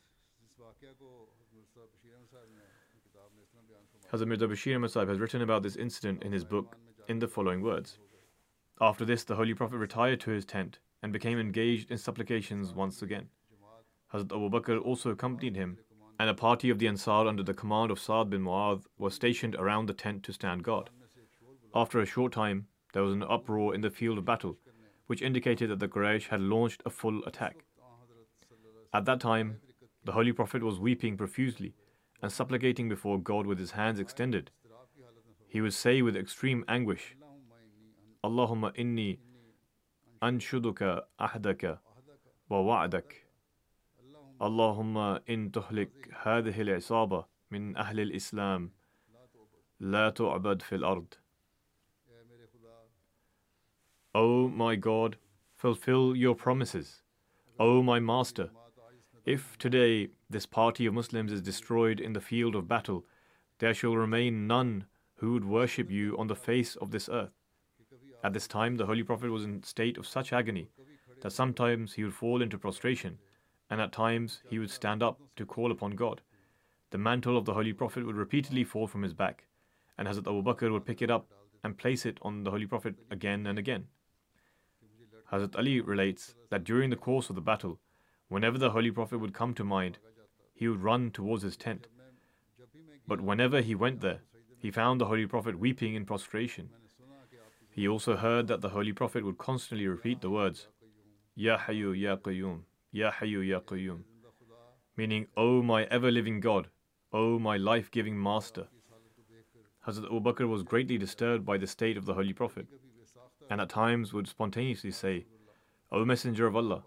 Hazrat 4.13 4.29
Mirza 4.29 4.47
Bashir 4.47 4.77
Ahmad 4.77 5.09
has 5.09 5.19
written 5.19 5.43
about 5.43 5.63
this 5.63 5.77
incident 5.77 6.23
in 6.23 6.33
his 6.33 6.45
book 6.45 6.77
in 7.09 7.19
the 7.19 7.29
following 7.29 7.61
words. 7.63 7.99
After 8.81 9.05
this, 9.05 9.25
the 9.25 9.35
Holy 9.35 9.55
Prophet 9.55 9.77
retired 9.77 10.21
to 10.21 10.31
his 10.31 10.45
tent 10.45 10.79
and 11.03 11.13
became 11.13 11.39
engaged 11.39 11.91
in 11.91 11.99
supplications 11.99 12.73
once 12.73 13.03
again. 13.03 13.29
Hazrat 14.15 14.33
Abu 14.33 14.49
Bakr 14.49 14.81
also 14.81 15.11
accompanied 15.11 15.57
him, 15.57 15.79
and 16.21 16.31
a 16.31 16.35
party 16.35 16.71
of 16.71 16.79
the 16.79 16.87
Ansar 16.87 17.27
under 17.27 17.43
the 17.43 17.53
command 17.53 17.91
of 17.91 17.99
Sa'd 17.99 18.31
bin 18.31 18.43
Mu'adh 18.43 18.85
was 18.97 19.13
stationed 19.13 19.57
around 19.57 19.87
the 19.87 19.93
tent 19.93 20.23
to 20.23 20.33
stand 20.33 20.63
guard. 20.63 20.91
After 21.75 21.99
a 21.99 22.07
short 22.07 22.33
time, 22.33 22.69
there 22.93 23.03
was 23.03 23.13
an 23.13 23.25
uproar 23.25 23.75
in 23.75 23.81
the 23.81 23.91
field 23.91 24.19
of 24.19 24.25
battle, 24.25 24.57
which 25.09 25.21
indicated 25.21 25.69
that 25.71 25.81
the 25.81 25.89
Quraysh 25.89 26.29
had 26.29 26.41
launched 26.41 26.81
a 26.87 26.91
full 26.91 27.25
attack. 27.25 27.65
At 28.93 29.05
that 29.07 29.19
time, 29.19 29.57
the 30.05 30.13
Holy 30.13 30.33
Prophet 30.33 30.63
was 30.63 30.79
weeping 30.79 31.17
profusely 31.17 31.75
and 32.23 32.31
supplicating 32.31 32.89
before 32.89 33.19
God 33.19 33.47
with 33.47 33.59
his 33.59 33.73
hands 33.73 33.99
extended. 33.99 34.53
He 35.49 35.61
would 35.61 35.75
say 35.75 36.03
with 36.03 36.17
extreme 36.17 36.65
anguish, 36.69 37.17
Allahumma 38.23 38.77
inni 38.77 39.19
anshuduka 40.23 41.03
ahdaka 41.21 41.79
wa 42.49 42.61
wa'dak. 42.61 43.24
Allahumma 44.41 45.21
in 45.27 45.51
tuhlik 45.51 45.91
hadhihi 46.25 46.59
al-isaba 46.69 47.27
min 47.51 47.75
ahli 47.75 48.03
al-islam 48.09 48.73
la 49.81 50.11
tu'bad 50.11 50.63
fil 50.63 50.85
ard. 50.85 51.17
O 54.15 54.49
my 54.49 54.77
God, 54.77 55.17
fulfill 55.57 56.15
your 56.17 56.35
promises. 56.35 57.03
O 57.59 57.83
my 57.83 57.99
Master, 58.01 58.51
if 59.25 59.57
today 59.59 60.09
this 60.29 60.47
party 60.47 60.87
of 60.87 60.95
Muslims 60.95 61.33
is 61.33 61.41
destroyed 61.41 62.01
in 62.01 62.13
the 62.13 62.21
field 62.21 62.55
of 62.55 62.69
battle, 62.69 63.05
there 63.59 63.75
shall 63.75 63.97
remain 63.97 64.47
none 64.47 64.85
who 65.17 65.33
would 65.33 65.45
worship 65.45 65.91
you 65.91 66.17
on 66.19 66.27
the 66.27 66.37
face 66.37 66.77
of 66.77 66.91
this 66.91 67.09
earth. 67.09 67.33
At 68.23 68.33
this 68.33 68.49
time, 68.49 68.77
the 68.77 68.87
Holy 68.87 69.03
Prophet 69.03 69.31
was 69.31 69.45
in 69.45 69.61
a 69.63 69.67
state 69.67 69.97
of 69.97 70.07
such 70.07 70.33
agony 70.33 70.69
that 71.23 71.33
sometimes 71.33 71.95
he 71.95 72.05
would 72.05 72.15
fall 72.15 72.43
into 72.43 72.59
prostration, 72.59 73.19
and 73.71 73.81
at 73.81 73.93
times 73.93 74.43
he 74.49 74.59
would 74.59 74.71
stand 74.71 75.03
up 75.03 75.21
to 75.37 75.47
call 75.47 75.71
upon 75.71 75.93
God. 75.93 76.21
The 76.91 76.99
mantle 76.99 77.37
of 77.37 77.45
the 77.45 77.55
Holy 77.55 77.73
Prophet 77.73 78.07
would 78.07 78.17
repeatedly 78.17 78.65
fall 78.65 78.87
from 78.87 79.03
his 79.03 79.15
back, 79.15 79.47
and 79.99 80.07
Hazrat 80.07 80.29
Abu 80.29 80.43
Bakr 80.43 80.73
would 80.73 80.87
pick 80.87 81.03
it 81.03 81.11
up 81.11 81.27
and 81.63 81.79
place 81.79 82.07
it 82.07 82.19
on 82.23 82.45
the 82.45 82.51
Holy 82.51 82.67
Prophet 82.67 82.95
again 83.11 83.47
and 83.47 83.59
again. 83.59 83.87
Hazrat 85.33 85.57
Ali 85.57 85.81
relates 85.81 86.35
that 86.51 86.65
during 86.65 86.91
the 86.91 86.97
course 86.97 87.31
of 87.31 87.35
the 87.35 87.41
battle, 87.41 87.81
whenever 88.29 88.59
the 88.59 88.71
Holy 88.71 88.91
Prophet 88.91 89.19
would 89.19 89.35
come 89.35 89.55
to 89.55 89.65
mind, 89.65 89.99
he 90.55 90.69
would 90.69 90.83
run 90.83 91.11
towards 91.11 91.43
his 91.43 91.57
tent. 91.57 91.89
But 93.09 93.21
whenever 93.21 93.61
he 93.61 93.75
went 93.75 94.01
there, 94.01 94.21
he 94.59 94.71
found 94.71 95.01
the 95.01 95.07
Holy 95.07 95.27
Prophet 95.27 95.59
weeping 95.59 95.95
in 95.95 96.07
prostration. 96.07 96.71
He 97.71 97.89
also 97.89 98.17
heard 98.17 98.47
that 98.47 98.61
the 98.61 98.69
Holy 98.69 98.93
Prophet 98.93 99.25
would 99.25 99.37
constantly 99.37 99.89
repeat 99.89 100.21
the 100.21 100.31
words, 100.31 100.69
Ya 101.35 101.59
Hayyu 101.59 101.99
Ya 101.99 102.17
Qayyum, 102.17 102.61
Ya 102.95 103.11
Hayyu 103.11 103.45
Ya 103.45 103.59
Qayyum, 103.59 104.05
meaning, 104.97 105.27
O 105.37 105.63
my 105.63 105.83
ever 105.87 106.13
living 106.13 106.39
God, 106.39 106.69
O 107.13 107.41
my 107.41 107.57
life 107.57 107.91
giving 107.91 108.23
Master. 108.23 108.69
Hazrat 109.85 110.05
Abu 110.05 110.21
Bakr 110.21 110.49
was 110.49 110.63
greatly 110.63 110.97
disturbed 110.97 111.45
by 111.45 111.59
the 111.59 111.67
state 111.67 111.97
of 111.97 112.05
the 112.05 112.15
Holy 112.15 112.33
Prophet, 112.33 112.69
and 113.51 113.61
at 113.61 113.69
times 113.69 114.13
would 114.13 114.29
spontaneously 114.29 114.93
say, 114.93 115.27
O 115.91 116.05
Messenger 116.05 116.47
of 116.47 116.55
Allah, 116.55 116.85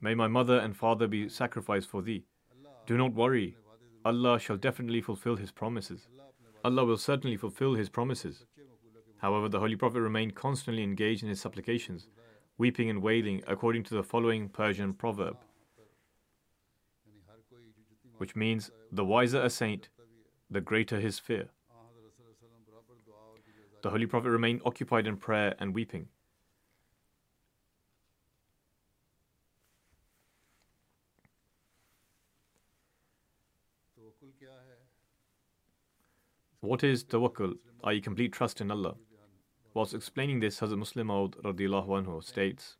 may 0.00 0.14
my 0.14 0.28
mother 0.28 0.60
and 0.60 0.76
father 0.76 1.08
be 1.08 1.28
sacrificed 1.28 1.88
for 1.88 2.00
thee. 2.00 2.22
Do 2.86 2.96
not 2.96 3.12
worry, 3.12 3.56
Allah 4.04 4.38
shall 4.38 4.56
definitely 4.56 5.00
fulfill 5.00 5.34
His 5.34 5.50
promises. 5.50 6.06
Allah 6.64 6.84
will 6.84 6.96
certainly 6.96 7.36
fulfill 7.36 7.74
His 7.74 7.88
promises. 7.88 8.46
However, 9.18 9.48
the 9.48 9.58
Holy 9.58 9.74
Prophet 9.74 10.00
remained 10.00 10.36
constantly 10.36 10.84
engaged 10.84 11.24
in 11.24 11.28
his 11.28 11.40
supplications, 11.40 12.06
weeping 12.58 12.88
and 12.88 13.02
wailing 13.02 13.42
according 13.46 13.82
to 13.84 13.94
the 13.94 14.02
following 14.02 14.48
Persian 14.48 14.94
proverb, 14.94 15.36
which 18.18 18.36
means, 18.36 18.70
The 18.92 19.04
wiser 19.04 19.42
a 19.42 19.50
saint, 19.50 19.88
the 20.50 20.60
greater 20.60 21.00
his 21.00 21.18
fear. 21.18 21.48
The 23.82 23.90
Holy 23.90 24.06
Prophet 24.06 24.30
remained 24.30 24.62
occupied 24.64 25.06
in 25.06 25.16
prayer 25.16 25.54
and 25.58 25.74
weeping. 25.74 26.08
What 36.60 36.82
is 36.82 37.04
tawakkul, 37.04 37.58
i.e., 37.84 38.00
complete 38.00 38.32
trust 38.32 38.62
in 38.62 38.70
Allah? 38.70 38.94
Whilst 39.74 39.92
explaining 39.92 40.38
this, 40.38 40.60
Hazrat 40.60 40.78
Musleh 40.78 41.04
Maud 41.04 41.36
anhu 41.42 42.22
states, 42.22 42.76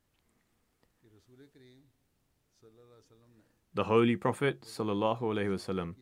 The 3.74 3.84
Holy 3.84 4.14
Prophet 4.14 4.62
وسلم, 4.62 5.94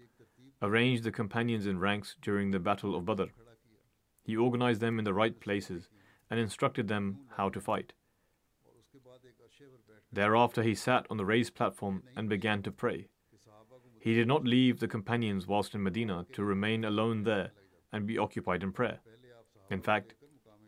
arranged 0.60 1.02
the 1.02 1.10
companions 1.10 1.66
in 1.66 1.78
ranks 1.78 2.16
during 2.20 2.50
the 2.50 2.60
Battle 2.60 2.94
of 2.94 3.06
Badr. 3.06 3.32
He 4.22 4.36
organized 4.36 4.82
them 4.82 4.98
in 4.98 5.06
the 5.06 5.14
right 5.14 5.40
places 5.40 5.88
and 6.30 6.38
instructed 6.38 6.88
them 6.88 7.20
how 7.36 7.48
to 7.48 7.60
fight. 7.60 7.94
Thereafter, 10.12 10.62
he 10.62 10.74
sat 10.74 11.06
on 11.08 11.16
the 11.16 11.24
raised 11.24 11.54
platform 11.54 12.02
and 12.14 12.28
began 12.28 12.62
to 12.64 12.70
pray. 12.70 13.08
He 13.98 14.14
did 14.14 14.28
not 14.28 14.44
leave 14.44 14.78
the 14.78 14.88
companions 14.88 15.46
whilst 15.46 15.74
in 15.74 15.82
Medina 15.82 16.26
to 16.34 16.44
remain 16.44 16.84
alone 16.84 17.22
there 17.22 17.52
and 17.92 18.06
be 18.06 18.18
occupied 18.18 18.62
in 18.62 18.72
prayer. 18.72 19.00
In 19.70 19.80
fact, 19.80 20.14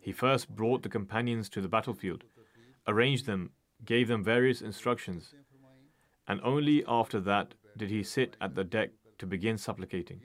he 0.05 0.13
first 0.13 0.55
brought 0.55 0.83
the 0.83 0.89
companions 0.91 1.49
to 1.49 1.63
the 1.63 1.69
battlefield, 1.69 2.25
arranged 2.87 3.25
them, 3.25 3.53
gave 3.87 4.07
them 4.07 4.23
various 4.23 4.61
instructions, 4.61 5.33
and 6.29 6.41
only 6.43 6.85
after 6.87 7.19
that 7.21 7.55
did 7.75 7.91
he 7.91 8.03
sit 8.03 8.37
at 8.39 8.55
the 8.55 8.65
deck 8.65 8.91
to 9.19 9.27
begin 9.27 9.57
supplicating. 9.57 10.21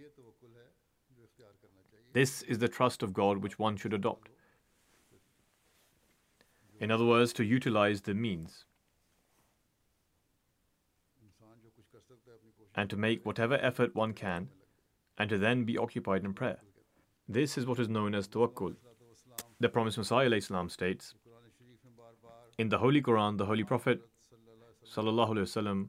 This 2.11 2.41
is 2.41 2.57
the 2.57 2.67
trust 2.67 3.03
of 3.03 3.13
God 3.13 3.37
which 3.37 3.57
one 3.57 3.77
should 3.77 3.93
adopt. 3.93 4.27
In 6.81 6.91
other 6.91 7.05
words, 7.05 7.31
to 7.33 7.45
utilize 7.45 8.01
the 8.01 8.13
means 8.13 8.65
and 12.75 12.89
to 12.89 12.97
make 12.97 13.25
whatever 13.25 13.57
effort 13.61 13.95
one 13.95 14.11
can 14.13 14.49
and 15.17 15.29
to 15.29 15.37
then 15.37 15.63
be 15.63 15.77
occupied 15.77 16.25
in 16.25 16.33
prayer. 16.33 16.59
This 17.29 17.57
is 17.57 17.65
what 17.65 17.79
is 17.79 17.87
known 17.87 18.13
as 18.13 18.27
tawakkul. 18.27 18.75
The 19.60 19.68
promised 19.68 19.98
Messiah 19.98 20.30
Islam 20.30 20.68
states 20.68 21.14
In 22.58 22.68
the 22.68 22.78
Holy 22.78 23.00
Quran, 23.00 23.38
the 23.38 23.46
Holy 23.46 23.64
Prophet 23.64 24.00
وسلم, 24.84 25.88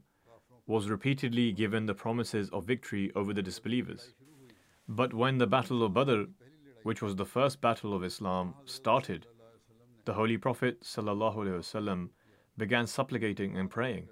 was 0.67 0.89
repeatedly 0.89 1.51
given 1.51 1.86
the 1.86 1.93
promises 1.93 2.49
of 2.51 2.65
victory 2.65 3.12
over 3.15 3.34
the 3.34 3.41
disbelievers. 3.41 4.13
But 4.88 5.13
when 5.13 5.38
the 5.38 5.47
Battle 5.47 5.84
of 5.84 5.93
Badr, 5.93 6.23
which 6.84 7.01
was 7.01 7.15
the 7.15 7.25
first 7.25 7.60
battle 7.62 7.93
of 7.93 8.03
Islam, 8.03 8.53
started, 8.65 9.27
the 10.05 10.13
Holy 10.13 10.38
Prophet 10.38 10.81
وسلم, 10.81 12.10
began 12.58 12.88
supplicating 12.88 13.58
and 13.58 13.69
praying. 13.69 14.08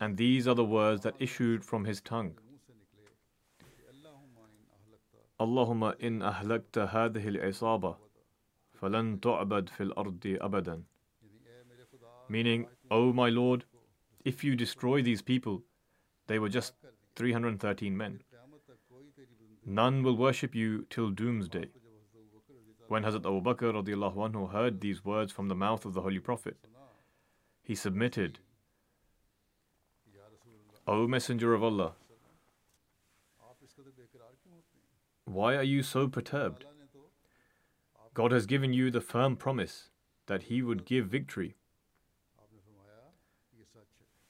And 0.00 0.16
these 0.16 0.46
are 0.46 0.54
the 0.54 0.64
words 0.64 1.02
that 1.02 1.16
issued 1.18 1.64
from 1.64 1.84
his 1.84 2.00
tongue. 2.00 2.38
Allahumma 5.40 5.98
in 6.00 6.20
ahlakta 6.20 6.90
hadhihi 6.90 7.42
al-isaba 7.42 7.96
فَلَن 8.82 9.20
تُعْبَدْ 9.20 9.68
فِي 9.68 9.92
الْأَرْضِ 9.92 10.38
أَبَدًا 10.40 10.82
Meaning, 12.28 12.66
O 12.90 13.08
oh 13.08 13.12
my 13.12 13.28
Lord, 13.28 13.64
if 14.24 14.44
you 14.44 14.54
destroy 14.54 15.02
these 15.02 15.22
people, 15.22 15.62
they 16.26 16.38
were 16.38 16.48
just 16.48 16.74
313 17.16 17.96
men. 17.96 18.20
None 19.64 20.02
will 20.02 20.16
worship 20.16 20.54
you 20.54 20.86
till 20.90 21.10
doomsday. 21.10 21.68
When 22.88 23.02
Hazrat 23.02 23.26
Abu 23.26 23.42
Bakr 23.42 23.72
anhu 23.72 24.50
heard 24.50 24.80
these 24.80 25.04
words 25.04 25.32
from 25.32 25.48
the 25.48 25.54
mouth 25.54 25.84
of 25.84 25.94
the 25.94 26.00
Holy 26.02 26.20
Prophet, 26.20 26.56
he 27.62 27.74
submitted, 27.74 28.38
O 30.86 31.06
Messenger 31.06 31.52
of 31.54 31.62
Allah, 31.62 31.92
why 35.26 35.54
are 35.54 35.62
you 35.62 35.82
so 35.82 36.08
perturbed? 36.08 36.64
God 38.13 38.31
has 38.31 38.45
given 38.45 38.73
you 38.73 38.91
the 38.91 39.01
firm 39.01 39.35
promise 39.35 39.89
that 40.27 40.43
He 40.43 40.61
would 40.61 40.85
give 40.85 41.07
victory. 41.07 41.55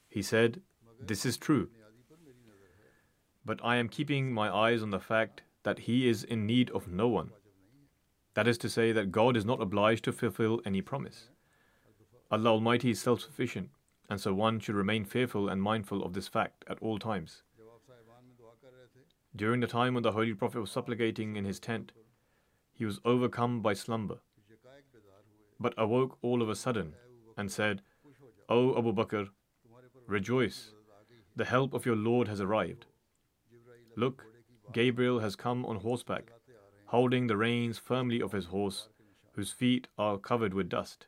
He 0.08 0.22
said, 0.22 0.62
This 1.00 1.26
is 1.26 1.38
true. 1.38 1.70
But 3.46 3.60
I 3.64 3.76
am 3.76 3.90
keeping 3.90 4.32
my 4.32 4.50
eyes 4.50 4.82
on 4.82 4.92
the 4.92 5.00
fact 5.00 5.42
that 5.64 5.80
He 5.80 6.08
is 6.08 6.24
in 6.24 6.46
need 6.46 6.70
of 6.72 6.88
no 6.88 7.08
one. 7.08 7.32
That 8.36 8.48
is 8.48 8.58
to 8.60 8.70
say, 8.70 8.92
that 8.94 9.12
God 9.12 9.36
is 9.38 9.46
not 9.46 9.62
obliged 9.62 10.06
to 10.06 10.12
fulfill 10.12 10.62
any 10.66 10.82
promise. 10.82 11.30
Allah 12.32 12.52
Almighty 12.52 12.92
is 12.92 13.02
self 13.02 13.22
sufficient, 13.22 13.70
and 14.10 14.20
so 14.20 14.34
one 14.34 14.60
should 14.60 14.76
remain 14.76 15.06
fearful 15.06 15.50
and 15.50 15.62
mindful 15.62 16.04
of 16.04 16.14
this 16.14 16.28
fact 16.28 16.64
at 16.68 16.80
all 16.80 16.98
times. 16.98 17.44
During 19.36 19.60
the 19.60 19.68
time 19.68 19.94
when 19.94 20.04
the 20.04 20.12
Holy 20.12 20.34
Prophet 20.34 20.62
was 20.62 20.72
supplicating 20.72 21.36
in 21.36 21.46
his 21.46 21.60
tent, 21.60 21.92
he 22.74 22.86
was 22.86 23.00
overcome 23.06 23.62
by 23.62 23.74
slumber, 23.74 24.18
but 25.60 25.74
awoke 25.78 26.18
all 26.22 26.42
of 26.42 26.50
a 26.50 26.56
sudden 26.56 26.94
and 27.38 27.52
said, 27.52 27.82
O 28.50 28.78
Abu 28.78 28.94
Bakr, 28.94 29.30
rejoice, 30.08 30.74
the 31.36 31.46
help 31.46 31.74
of 31.74 31.86
your 31.86 31.96
Lord 31.96 32.28
has 32.28 32.42
arrived. 32.42 32.86
Look, 33.96 34.26
Gabriel 34.72 35.20
has 35.20 35.36
come 35.36 35.66
on 35.66 35.78
horseback, 35.78 36.32
holding 36.88 37.28
the 37.28 37.38
reins 37.38 37.78
firmly 37.78 38.22
of 38.22 38.32
his 38.32 38.46
horse, 38.46 38.90
whose 39.34 39.52
feet 39.52 39.88
are 39.98 40.18
covered 40.18 40.54
with 40.54 40.70
dust. 40.70 41.08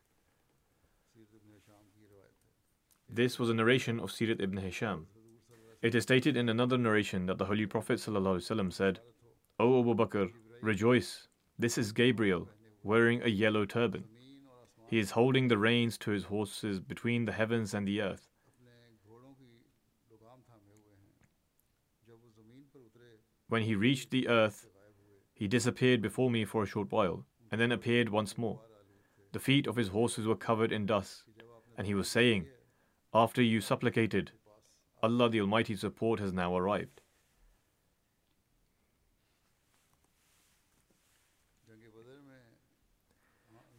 This 3.09 3.37
was 3.39 3.49
a 3.49 3.53
narration 3.53 3.99
of 3.99 4.11
Sirat 4.11 4.41
ibn 4.41 4.57
Hisham. 4.57 5.07
It 5.81 5.93
is 5.95 6.03
stated 6.03 6.35
in 6.35 6.49
another 6.49 6.77
narration 6.77 7.27
that 7.27 7.37
the 7.37 7.45
Holy 7.45 7.65
Prophet 7.65 7.99
ﷺ 7.99 8.73
said, 8.73 8.99
O 9.59 9.79
Abu 9.79 9.93
Bakr, 9.93 10.31
rejoice, 10.61 11.27
this 11.57 11.77
is 11.77 11.91
Gabriel, 11.93 12.49
wearing 12.83 13.21
a 13.21 13.29
yellow 13.29 13.65
turban. 13.65 14.03
He 14.87 14.99
is 14.99 15.11
holding 15.11 15.47
the 15.47 15.57
reins 15.57 15.97
to 15.99 16.11
his 16.11 16.25
horses 16.25 16.79
between 16.79 17.25
the 17.25 17.31
heavens 17.31 17.73
and 17.73 17.87
the 17.87 18.01
earth. 18.01 18.27
When 23.47 23.61
he 23.61 23.75
reached 23.75 24.11
the 24.11 24.27
earth, 24.27 24.67
he 25.33 25.47
disappeared 25.47 26.01
before 26.01 26.29
me 26.29 26.45
for 26.45 26.63
a 26.63 26.67
short 26.67 26.91
while, 26.91 27.25
and 27.51 27.61
then 27.61 27.71
appeared 27.71 28.09
once 28.09 28.37
more. 28.37 28.59
The 29.31 29.39
feet 29.39 29.67
of 29.67 29.75
his 29.75 29.89
horses 29.89 30.27
were 30.27 30.35
covered 30.35 30.71
in 30.71 30.85
dust, 30.85 31.23
and 31.77 31.87
he 31.87 31.93
was 31.93 32.07
saying, 32.07 32.47
After 33.13 33.41
you 33.41 33.61
supplicated, 33.61 34.31
Allah 35.01 35.29
the 35.29 35.41
Almighty's 35.41 35.81
support 35.81 36.19
has 36.19 36.33
now 36.33 36.55
arrived. 36.57 37.01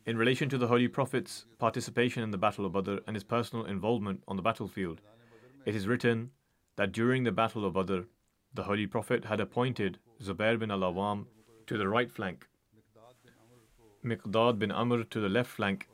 In 0.06 0.16
relation 0.16 0.48
to 0.50 0.56
the 0.56 0.68
Holy 0.68 0.86
Prophet's 0.86 1.46
participation 1.58 2.22
in 2.22 2.30
the 2.30 2.38
Battle 2.38 2.64
of 2.64 2.74
Badr 2.74 2.98
and 3.08 3.16
his 3.16 3.24
personal 3.24 3.64
involvement 3.64 4.22
on 4.28 4.36
the 4.36 4.42
battlefield, 4.42 5.00
It 5.64 5.74
is 5.74 5.88
written 5.88 6.30
that 6.76 6.92
during 6.92 7.24
the 7.24 7.32
Battle 7.32 7.64
of 7.64 7.72
Badr, 7.74 8.02
the 8.54 8.62
Holy 8.62 8.86
Prophet 8.86 9.24
had 9.24 9.40
appointed 9.40 9.98
Zubair 10.22 10.60
bin 10.60 10.70
al 10.70 10.82
Awam 10.82 11.26
to 11.66 11.76
the 11.76 11.88
right 11.88 12.08
flank, 12.08 12.46
Miqdad 14.04 14.60
bin 14.60 14.70
Amr 14.70 15.02
to 15.02 15.18
the 15.18 15.28
left 15.28 15.50
flank, 15.50 15.88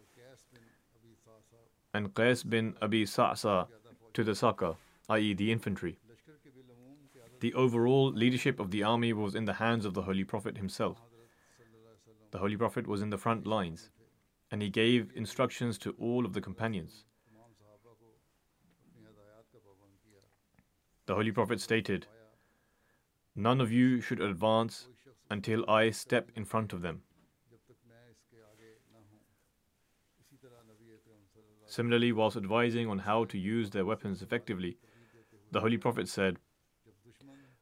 and 1.95 2.13
Qais 2.13 2.47
bin 2.47 2.75
Abi 2.83 3.07
Sa'sa 3.07 3.67
to 4.13 4.23
the 4.23 4.35
Saka, 4.35 4.77
i.e., 5.09 5.33
the 5.33 5.51
infantry. 5.51 5.97
The 7.41 7.55
overall 7.55 8.13
leadership 8.13 8.61
of 8.61 8.71
the 8.71 8.83
army 8.83 9.15
was 9.15 9.35
in 9.35 9.47
the 9.47 9.55
hands 9.55 9.87
of 9.87 9.95
the 9.95 10.03
Holy 10.03 10.25
Prophet 10.25 10.59
himself. 10.59 10.99
The 12.31 12.39
Holy 12.39 12.59
Prophet 12.59 12.87
was 12.87 13.01
in 13.01 13.09
the 13.09 13.19
front 13.19 13.47
lines, 13.47 13.91
and 14.53 14.61
he 14.61 14.69
gave 14.69 15.11
instructions 15.17 15.79
to 15.79 15.95
all 15.99 16.27
of 16.27 16.35
the 16.35 16.41
companions. 16.41 17.07
The 21.07 21.15
Holy 21.15 21.33
Prophet 21.33 21.61
stated, 21.61 22.07
None 23.35 23.63
of 23.63 23.73
you 23.73 24.03
should 24.03 24.21
advance 24.21 24.89
until 25.31 25.69
I 25.69 25.91
step 25.91 26.31
in 26.37 26.45
front 26.45 26.75
of 26.75 26.83
them. 26.83 27.01
Similarly, 31.67 32.13
whilst 32.13 32.37
advising 32.37 32.89
on 32.89 32.99
how 32.99 33.25
to 33.25 33.39
use 33.39 33.71
their 33.71 33.87
weapons 33.87 34.21
effectively, 34.21 34.77
the 35.51 35.61
Holy 35.61 35.79
Prophet 35.79 36.09
said, 36.09 36.37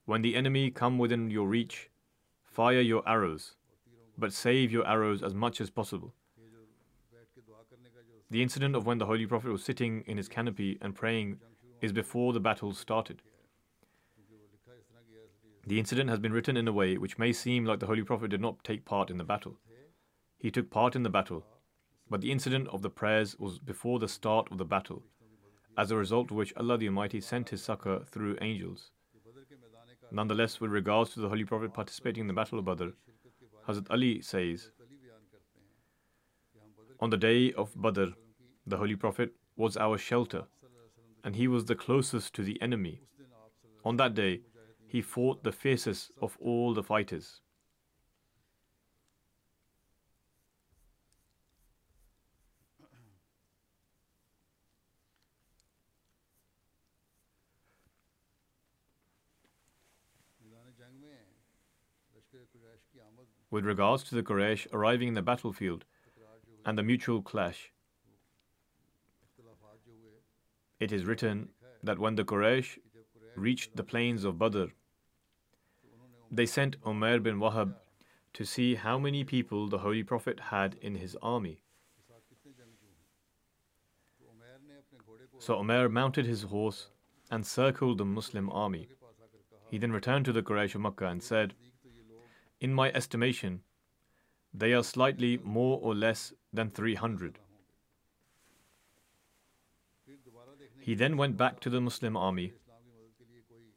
When 0.06 0.22
the 0.22 0.34
enemy 0.34 0.72
come 0.72 0.98
within 0.98 1.30
your 1.30 1.46
reach, 1.46 1.88
fire 2.44 2.80
your 2.80 3.08
arrows, 3.08 3.54
but 4.18 4.32
save 4.32 4.72
your 4.72 4.86
arrows 4.88 5.22
as 5.22 5.34
much 5.34 5.60
as 5.60 5.70
possible. 5.70 6.14
The 8.30 8.42
incident 8.42 8.76
of 8.76 8.86
when 8.86 8.98
the 8.98 9.06
Holy 9.06 9.26
Prophet 9.26 9.50
was 9.50 9.64
sitting 9.64 10.04
in 10.06 10.16
his 10.16 10.28
canopy 10.28 10.78
and 10.80 10.94
praying 10.94 11.40
is 11.80 11.92
before 11.92 12.32
the 12.32 12.40
battle 12.40 12.72
started. 12.72 13.22
The 15.66 15.78
incident 15.78 16.10
has 16.10 16.20
been 16.20 16.32
written 16.32 16.56
in 16.56 16.68
a 16.68 16.72
way 16.72 16.96
which 16.96 17.18
may 17.18 17.32
seem 17.32 17.64
like 17.64 17.80
the 17.80 17.86
Holy 17.86 18.02
Prophet 18.02 18.30
did 18.30 18.40
not 18.40 18.62
take 18.62 18.84
part 18.84 19.10
in 19.10 19.18
the 19.18 19.24
battle. 19.24 19.58
He 20.38 20.50
took 20.50 20.70
part 20.70 20.94
in 20.94 21.02
the 21.02 21.10
battle, 21.10 21.44
but 22.08 22.20
the 22.20 22.30
incident 22.30 22.68
of 22.68 22.82
the 22.82 22.90
prayers 22.90 23.36
was 23.38 23.58
before 23.58 23.98
the 23.98 24.08
start 24.08 24.48
of 24.50 24.58
the 24.58 24.64
battle, 24.64 25.02
as 25.76 25.90
a 25.90 25.96
result 25.96 26.30
of 26.30 26.36
which 26.36 26.54
Allah 26.56 26.78
the 26.78 26.86
Almighty 26.86 27.20
sent 27.20 27.50
His 27.50 27.62
succor 27.62 28.04
through 28.06 28.38
angels. 28.40 28.90
Nonetheless, 30.12 30.60
with 30.60 30.70
regards 30.70 31.10
to 31.10 31.20
the 31.20 31.28
Holy 31.28 31.44
Prophet 31.44 31.74
participating 31.74 32.22
in 32.22 32.26
the 32.26 32.32
Battle 32.32 32.58
of 32.58 32.64
Badr, 32.64 32.90
Hazrat 33.68 33.90
Ali 33.90 34.22
says, 34.22 34.70
On 37.00 37.10
the 37.10 37.16
day 37.16 37.52
of 37.52 37.70
Badr, 37.80 38.12
the 38.70 38.78
Holy 38.78 38.96
Prophet 38.96 39.32
was 39.56 39.76
our 39.76 39.98
shelter, 39.98 40.44
and 41.24 41.36
he 41.36 41.48
was 41.48 41.64
the 41.64 41.74
closest 41.74 42.34
to 42.34 42.42
the 42.42 42.60
enemy. 42.62 43.02
On 43.84 43.96
that 43.96 44.14
day, 44.14 44.42
he 44.86 45.02
fought 45.02 45.42
the 45.42 45.52
fiercest 45.52 46.12
of 46.20 46.36
all 46.40 46.72
the 46.72 46.82
fighters. 46.82 47.40
With 63.50 63.64
regards 63.64 64.04
to 64.04 64.14
the 64.14 64.22
Quraysh 64.22 64.68
arriving 64.72 65.08
in 65.08 65.14
the 65.14 65.22
battlefield 65.22 65.84
and 66.64 66.78
the 66.78 66.84
mutual 66.84 67.20
clash, 67.20 67.72
it 70.80 70.90
is 70.90 71.04
written 71.04 71.50
that 71.82 71.98
when 71.98 72.16
the 72.16 72.24
Quraysh 72.24 72.78
reached 73.36 73.76
the 73.76 73.84
plains 73.84 74.24
of 74.24 74.38
Badr, 74.38 74.64
they 76.30 76.46
sent 76.46 76.80
Umair 76.82 77.22
bin 77.22 77.38
Wahab 77.38 77.74
to 78.32 78.44
see 78.44 78.74
how 78.74 78.98
many 78.98 79.24
people 79.24 79.68
the 79.68 79.78
Holy 79.78 80.02
Prophet 80.02 80.40
had 80.40 80.76
in 80.80 80.94
his 80.94 81.16
army. 81.22 81.60
So 85.38 85.56
Umair 85.56 85.90
mounted 85.90 86.26
his 86.26 86.42
horse 86.42 86.88
and 87.30 87.46
circled 87.46 87.98
the 87.98 88.04
Muslim 88.04 88.50
army. 88.50 88.88
He 89.70 89.78
then 89.78 89.92
returned 89.92 90.24
to 90.26 90.32
the 90.32 90.42
Quraysh 90.42 90.74
of 90.74 90.80
Makkah 90.80 91.06
and 91.06 91.22
said, 91.22 91.54
In 92.60 92.74
my 92.74 92.90
estimation, 92.92 93.62
they 94.52 94.72
are 94.72 94.82
slightly 94.82 95.38
more 95.38 95.78
or 95.80 95.94
less 95.94 96.32
than 96.52 96.70
300. 96.70 97.38
He 100.80 100.94
then 100.94 101.16
went 101.16 101.36
back 101.36 101.60
to 101.60 101.70
the 101.70 101.80
Muslim 101.80 102.16
army 102.16 102.52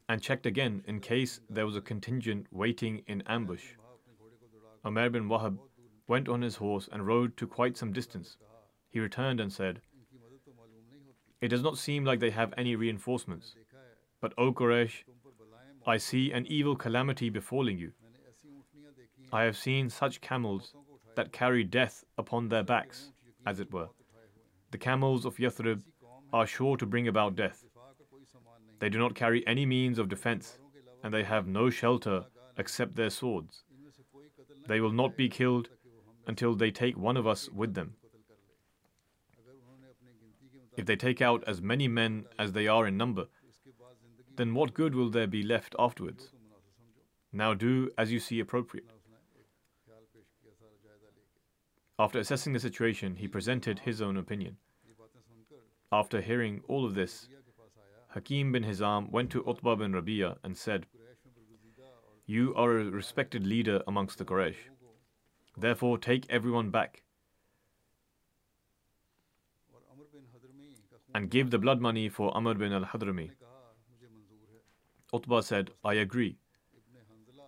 and 0.08 0.22
checked 0.22 0.46
again 0.46 0.84
in 0.88 1.00
case 1.00 1.42
there 1.50 1.66
was 1.66 1.76
a 1.76 1.82
contingent 1.82 2.48
waiting 2.52 3.04
in 3.08 3.22
ambush. 3.28 3.74
Umair 4.86 5.12
bin 5.12 5.28
Wahab 5.28 5.58
went 6.08 6.28
on 6.28 6.42
his 6.42 6.58
horse 6.58 6.90
and 6.92 7.08
rode 7.08 7.36
to 7.38 7.48
quite 7.48 7.78
some 7.78 7.94
distance. 7.94 8.38
He 8.90 9.00
returned 9.00 9.40
and 9.40 9.52
said, 9.52 9.82
It 11.42 11.50
does 11.50 11.64
not 11.64 11.78
seem 11.78 12.06
like 12.06 12.20
they 12.20 12.32
have 12.32 12.54
any 12.58 12.76
reinforcements. 12.76 13.56
But 14.22 14.34
O 14.38 14.54
Quraysh, 14.54 15.04
I 15.86 15.98
see 15.98 16.32
an 16.32 16.46
evil 16.48 16.76
calamity 16.76 17.30
befalling 17.30 17.78
you. 17.78 17.92
I 19.32 19.44
have 19.44 19.58
seen 19.58 19.90
such 19.90 20.22
camels 20.22 20.74
that 21.16 21.34
carry 21.34 21.64
death 21.64 22.04
upon 22.18 22.50
their 22.50 22.64
backs, 22.64 23.12
as 23.46 23.60
it 23.60 23.74
were. 23.74 23.90
The 24.72 24.78
camels 24.78 25.26
of 25.26 25.38
Yathrib 25.38 25.82
are 26.34 26.48
sure 26.48 26.76
to 26.78 26.86
bring 26.86 27.08
about 27.08 27.36
death. 27.36 27.64
They 28.80 28.90
do 28.90 28.98
not 28.98 29.16
carry 29.16 29.46
any 29.48 29.66
means 29.66 30.00
of 30.00 30.10
defense, 30.10 30.58
and 31.04 31.14
they 31.14 31.24
have 31.24 31.48
no 31.48 31.70
shelter 31.70 32.26
except 32.58 32.96
their 32.96 33.12
swords. 33.12 33.64
They 34.68 34.82
will 34.82 34.92
not 34.92 35.16
be 35.16 35.30
killed 35.30 35.70
until 36.28 36.56
they 36.56 36.72
take 36.72 36.98
one 36.98 37.18
of 37.18 37.28
us 37.28 37.50
with 37.50 37.76
them. 37.76 37.96
If 40.76 40.86
they 40.86 40.96
take 40.96 41.22
out 41.22 41.44
as 41.46 41.62
many 41.62 41.88
men 41.88 42.26
as 42.40 42.54
they 42.54 42.68
are 42.68 42.88
in 42.88 42.98
number, 42.98 43.28
then 44.36 44.56
what 44.56 44.74
good 44.74 44.96
will 44.96 45.12
there 45.12 45.28
be 45.28 45.44
left 45.44 45.76
afterwards? 45.78 46.32
Now 47.32 47.54
do 47.54 47.92
as 47.98 48.12
you 48.12 48.20
see 48.20 48.40
appropriate. 48.40 48.90
After 52.00 52.18
assessing 52.18 52.54
the 52.54 52.60
situation, 52.60 53.18
he 53.18 53.28
presented 53.28 53.80
his 53.80 54.02
own 54.02 54.18
opinion. 54.18 54.58
After 55.94 56.22
hearing 56.22 56.64
all 56.68 56.86
of 56.86 56.96
this, 56.96 57.30
Hakim 58.08 58.52
bin 58.52 58.64
Hizam 58.64 59.12
went 59.12 59.30
to 59.30 59.48
Utbah 59.48 59.76
bin 59.76 59.92
Rabi'a 59.94 60.38
and 60.44 60.58
said, 60.58 60.88
You 62.26 62.56
are 62.56 62.80
a 62.80 62.86
respected 62.86 63.46
leader 63.46 63.84
amongst 63.86 64.18
the 64.18 64.26
Quraysh. 64.26 64.56
Therefore, 65.56 66.00
take 66.00 66.26
everyone 66.32 66.72
back 66.72 67.04
and 71.14 71.30
give 71.30 71.52
the 71.52 71.60
blood 71.60 71.80
money 71.80 72.10
for 72.10 72.36
Amr 72.36 72.56
bin 72.56 72.74
al 72.74 72.86
Hadrami. 72.86 73.30
Utbah 75.14 75.42
said, 75.42 75.70
I 75.86 75.94
agree. 75.94 76.38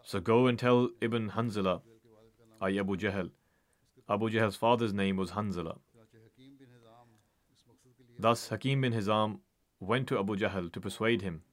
So 0.04 0.20
go 0.20 0.46
and 0.46 0.60
tell 0.60 0.90
Ibn 1.02 1.32
Hanzala, 1.32 1.82
I 2.62 2.78
Abu 2.78 2.96
Jahl. 2.96 3.32
Abu 4.08 4.30
Jahl's 4.30 4.56
father's 4.56 4.94
name 4.94 5.18
was 5.18 5.32
Hanzala. 5.32 5.80
Thus, 8.26 8.50
Hakim 8.50 8.82
bin 8.82 8.92
Hizam 8.92 9.42
went 9.80 10.08
to 10.08 10.18
Abu 10.18 10.36
Jahl 10.36 10.74
to 10.74 10.82
persuade 10.82 11.22
him 11.22 11.44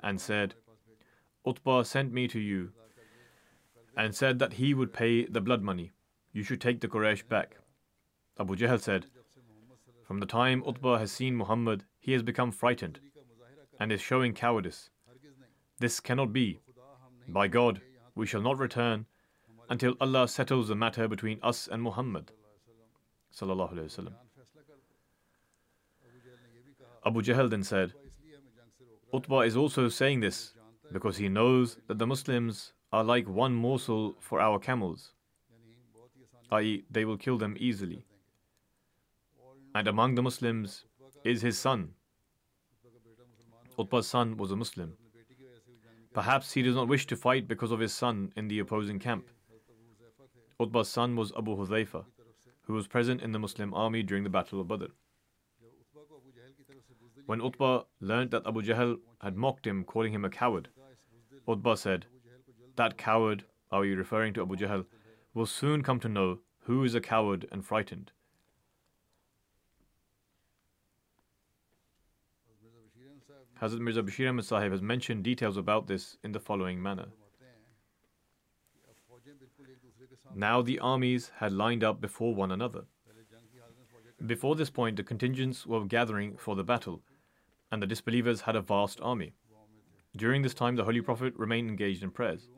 and 0.00 0.20
said, 0.20 0.54
Utbah 1.44 1.82
sent 1.82 2.12
me 2.12 2.28
to 2.28 2.38
you 2.38 2.70
and 3.96 4.14
said 4.14 4.38
that 4.38 4.52
he 4.52 4.74
would 4.74 4.92
pay 4.92 5.24
the 5.24 5.40
blood 5.40 5.60
money. 5.60 5.90
You 6.32 6.44
should 6.44 6.60
take 6.60 6.80
the 6.80 6.86
Quraysh 6.86 7.26
back. 7.28 7.56
Abu 8.38 8.54
Jahl 8.54 8.80
said, 8.80 9.06
From 10.04 10.20
the 10.20 10.26
time 10.26 10.62
Utbah 10.64 10.98
has 10.98 11.10
seen 11.10 11.34
Muhammad, 11.34 11.82
he 11.98 12.12
has 12.12 12.22
become 12.22 12.52
frightened 12.52 13.00
and 13.80 13.90
is 13.90 14.00
showing 14.00 14.34
cowardice. 14.34 14.90
This 15.80 15.98
cannot 15.98 16.32
be. 16.32 16.60
By 17.26 17.48
God, 17.48 17.80
we 18.14 18.24
shall 18.24 18.42
not 18.42 18.60
return 18.60 19.06
until 19.68 19.96
Allah 20.00 20.28
settles 20.28 20.68
the 20.68 20.76
matter 20.76 21.08
between 21.08 21.40
us 21.42 21.66
and 21.66 21.82
Muhammad. 21.82 22.30
Abu 27.04 27.22
Jahl 27.22 27.50
then 27.50 27.62
said, 27.62 27.92
Utbah 29.12 29.40
is 29.40 29.56
also 29.56 29.88
saying 29.88 30.20
this 30.20 30.54
because 30.92 31.18
he 31.18 31.28
knows 31.28 31.78
that 31.86 31.98
the 31.98 32.06
Muslims 32.06 32.72
are 32.92 33.04
like 33.04 33.28
one 33.28 33.54
morsel 33.54 34.16
for 34.20 34.40
our 34.40 34.58
camels, 34.58 35.12
i.e., 36.50 36.84
they 36.90 37.04
will 37.04 37.16
kill 37.16 37.38
them 37.38 37.56
easily. 37.58 38.04
And 39.74 39.86
among 39.86 40.14
the 40.14 40.22
Muslims 40.22 40.84
is 41.24 41.42
his 41.42 41.58
son. 41.58 41.90
Utbah's 43.78 44.06
son 44.06 44.36
was 44.36 44.50
a 44.50 44.56
Muslim. 44.56 44.94
Perhaps 46.14 46.52
he 46.52 46.62
does 46.62 46.74
not 46.74 46.88
wish 46.88 47.06
to 47.06 47.16
fight 47.16 47.46
because 47.46 47.70
of 47.70 47.80
his 47.80 47.92
son 47.92 48.32
in 48.36 48.48
the 48.48 48.60
opposing 48.60 48.98
camp. 48.98 49.28
Utbah's 50.58 50.88
son 50.88 51.14
was 51.14 51.32
Abu 51.36 51.54
Hudhaifa, 51.54 52.04
who 52.66 52.74
was 52.74 52.86
present 52.86 53.22
in 53.22 53.32
the 53.32 53.38
Muslim 53.38 53.72
army 53.74 54.02
during 54.02 54.24
the 54.24 54.30
Battle 54.30 54.60
of 54.60 54.68
Badr. 54.68 54.86
When 57.26 57.40
Utbah 57.40 57.84
learnt 58.00 58.30
that 58.30 58.46
Abu 58.46 58.62
Jahl 58.62 58.98
had 59.20 59.36
mocked 59.36 59.66
him, 59.66 59.84
calling 59.84 60.12
him 60.12 60.24
a 60.24 60.30
coward, 60.30 60.68
Utbah 61.48 61.74
said, 61.74 62.06
That 62.76 62.98
coward, 62.98 63.44
are 63.70 63.84
you 63.84 63.96
referring 63.96 64.34
to 64.34 64.42
Abu 64.42 64.56
Jahl, 64.56 64.84
will 65.34 65.46
soon 65.46 65.82
come 65.82 66.00
to 66.00 66.08
know 66.08 66.40
who 66.60 66.82
is 66.84 66.94
a 66.94 67.00
coward 67.00 67.46
and 67.52 67.64
frightened. 67.64 68.12
Hazrat 73.60 73.80
Mirza 73.80 74.02
Bashir 74.02 74.28
Ahmad 74.28 74.44
Sahib 74.44 74.72
has 74.72 74.82
mentioned 74.82 75.24
details 75.24 75.56
about 75.56 75.86
this 75.86 76.18
in 76.22 76.32
the 76.32 76.40
following 76.40 76.82
manner. 76.82 77.06
Now 80.38 80.60
the 80.60 80.78
armies 80.80 81.32
had 81.36 81.52
lined 81.52 81.82
up 81.82 81.98
before 81.98 82.34
one 82.34 82.52
another. 82.52 82.84
Before 84.26 84.54
this 84.54 84.68
point, 84.68 84.96
the 84.96 85.02
contingents 85.02 85.66
were 85.66 85.86
gathering 85.86 86.36
for 86.36 86.54
the 86.54 86.62
battle, 86.62 87.00
and 87.72 87.82
the 87.82 87.86
disbelievers 87.86 88.42
had 88.42 88.54
a 88.54 88.60
vast 88.60 89.00
army. 89.00 89.32
During 90.14 90.42
this 90.42 90.52
time, 90.52 90.76
the 90.76 90.84
Holy 90.84 91.00
Prophet 91.00 91.32
remained 91.38 91.70
engaged 91.70 92.02
in 92.02 92.10
prayers. 92.10 92.50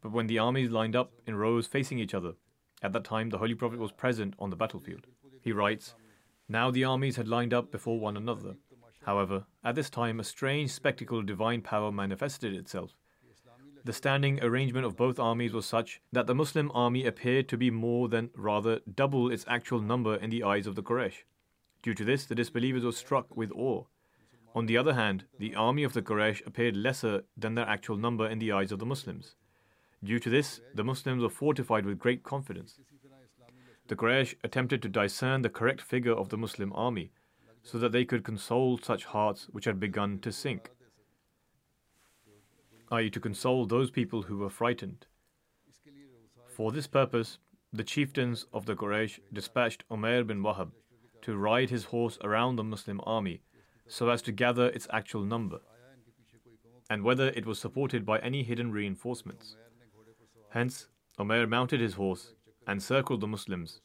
But 0.00 0.12
when 0.12 0.28
the 0.28 0.38
armies 0.38 0.70
lined 0.70 0.94
up 0.94 1.12
in 1.26 1.34
rows 1.34 1.66
facing 1.66 1.98
each 1.98 2.14
other, 2.14 2.34
at 2.82 2.92
that 2.92 3.02
time 3.02 3.30
the 3.30 3.38
Holy 3.38 3.56
Prophet 3.56 3.80
was 3.80 3.90
present 3.90 4.34
on 4.38 4.50
the 4.50 4.56
battlefield. 4.56 5.08
He 5.42 5.50
writes, 5.50 5.96
Now 6.48 6.70
the 6.70 6.84
armies 6.84 7.16
had 7.16 7.26
lined 7.26 7.52
up 7.52 7.72
before 7.72 7.98
one 7.98 8.16
another. 8.16 8.54
However, 9.02 9.46
at 9.64 9.74
this 9.74 9.90
time 9.90 10.20
a 10.20 10.24
strange 10.24 10.70
spectacle 10.70 11.18
of 11.18 11.26
divine 11.26 11.62
power 11.62 11.90
manifested 11.90 12.54
itself. 12.54 12.92
The 13.84 13.92
standing 13.92 14.42
arrangement 14.42 14.84
of 14.84 14.96
both 14.96 15.18
armies 15.18 15.52
was 15.52 15.66
such 15.66 16.00
that 16.12 16.26
the 16.26 16.34
Muslim 16.34 16.70
army 16.74 17.06
appeared 17.06 17.48
to 17.48 17.56
be 17.56 17.70
more 17.70 18.08
than 18.08 18.30
rather 18.36 18.80
double 18.92 19.30
its 19.30 19.44
actual 19.48 19.80
number 19.80 20.16
in 20.16 20.30
the 20.30 20.42
eyes 20.42 20.66
of 20.66 20.74
the 20.74 20.82
Quraysh. 20.82 21.24
Due 21.82 21.94
to 21.94 22.04
this, 22.04 22.26
the 22.26 22.34
disbelievers 22.34 22.84
were 22.84 22.92
struck 22.92 23.36
with 23.36 23.52
awe. 23.52 23.84
On 24.54 24.66
the 24.66 24.76
other 24.76 24.94
hand, 24.94 25.24
the 25.38 25.54
army 25.54 25.84
of 25.84 25.92
the 25.92 26.02
Quraysh 26.02 26.46
appeared 26.46 26.76
lesser 26.76 27.24
than 27.36 27.54
their 27.54 27.68
actual 27.68 27.96
number 27.96 28.26
in 28.26 28.38
the 28.38 28.52
eyes 28.52 28.72
of 28.72 28.78
the 28.78 28.86
Muslims. 28.86 29.36
Due 30.02 30.18
to 30.18 30.30
this, 30.30 30.60
the 30.74 30.84
Muslims 30.84 31.22
were 31.22 31.30
fortified 31.30 31.86
with 31.86 31.98
great 31.98 32.22
confidence. 32.22 32.78
The 33.88 33.96
Quraysh 33.96 34.34
attempted 34.44 34.82
to 34.82 34.88
discern 34.88 35.42
the 35.42 35.48
correct 35.48 35.80
figure 35.80 36.12
of 36.12 36.28
the 36.28 36.36
Muslim 36.36 36.72
army 36.74 37.12
so 37.62 37.78
that 37.78 37.92
they 37.92 38.04
could 38.04 38.24
console 38.24 38.78
such 38.78 39.04
hearts 39.06 39.46
which 39.50 39.64
had 39.64 39.80
begun 39.80 40.18
to 40.20 40.32
sink, 40.32 40.70
i.e., 42.90 43.10
to 43.10 43.20
console 43.20 43.66
those 43.66 43.90
people 43.90 44.22
who 44.22 44.38
were 44.38 44.50
frightened. 44.50 45.06
For 46.46 46.72
this 46.72 46.86
purpose, 46.86 47.38
the 47.72 47.84
chieftains 47.84 48.46
of 48.52 48.66
the 48.66 48.74
Quraysh 48.74 49.20
dispatched 49.32 49.84
Umair 49.90 50.26
bin 50.26 50.42
Wahab 50.42 50.72
to 51.22 51.36
ride 51.36 51.70
his 51.70 51.84
horse 51.84 52.18
around 52.22 52.56
the 52.56 52.64
Muslim 52.64 53.00
army 53.04 53.42
so 53.86 54.08
as 54.08 54.22
to 54.22 54.32
gather 54.32 54.68
its 54.68 54.86
actual 54.90 55.22
number, 55.22 55.60
and 56.90 57.02
whether 57.02 57.28
it 57.28 57.46
was 57.46 57.58
supported 57.58 58.04
by 58.04 58.18
any 58.20 58.42
hidden 58.42 58.72
reinforcements. 58.72 59.56
Hence, 60.50 60.88
Umair 61.18 61.48
mounted 61.48 61.80
his 61.80 61.94
horse 61.94 62.34
and 62.66 62.82
circled 62.82 63.20
the 63.20 63.26
Muslims. 63.26 63.80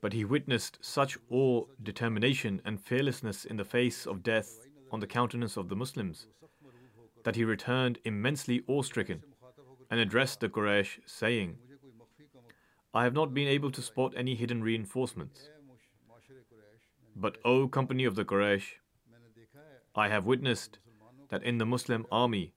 But 0.00 0.12
he 0.12 0.24
witnessed 0.24 0.78
such 0.82 1.16
awe, 1.30 1.64
determination, 1.82 2.60
and 2.64 2.80
fearlessness 2.80 3.44
in 3.44 3.56
the 3.56 3.64
face 3.64 4.06
of 4.06 4.22
death 4.22 4.66
on 4.92 5.00
the 5.00 5.06
countenance 5.06 5.56
of 5.56 5.68
the 5.68 5.76
Muslims 5.76 6.26
that 7.24 7.36
he 7.36 7.44
returned 7.44 7.98
immensely 8.04 8.62
awe 8.66 8.82
stricken 8.82 9.22
and 9.90 10.00
addressed 10.00 10.40
the 10.40 10.48
Quraysh, 10.48 11.00
saying, 11.06 11.56
I 12.94 13.04
have 13.04 13.14
not 13.14 13.34
been 13.34 13.48
able 13.48 13.70
to 13.72 13.82
spot 13.82 14.14
any 14.16 14.34
hidden 14.34 14.62
reinforcements. 14.62 15.48
But, 17.16 17.38
O 17.44 17.68
company 17.68 18.04
of 18.04 18.14
the 18.14 18.24
Quraysh, 18.24 18.74
I 19.94 20.08
have 20.08 20.26
witnessed 20.26 20.78
that 21.28 21.42
in 21.42 21.58
the 21.58 21.66
Muslim 21.66 22.06
army 22.10 22.52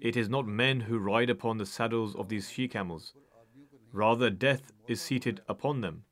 it 0.00 0.16
is 0.16 0.28
not 0.28 0.46
men 0.46 0.80
who 0.80 0.98
ride 0.98 1.30
upon 1.30 1.58
the 1.58 1.66
saddles 1.66 2.14
of 2.16 2.28
these 2.28 2.50
she 2.50 2.68
camels, 2.68 3.14
rather, 3.92 4.30
death 4.30 4.72
is 4.88 5.00
seated 5.00 5.40
upon 5.48 5.80
them. 5.80 6.04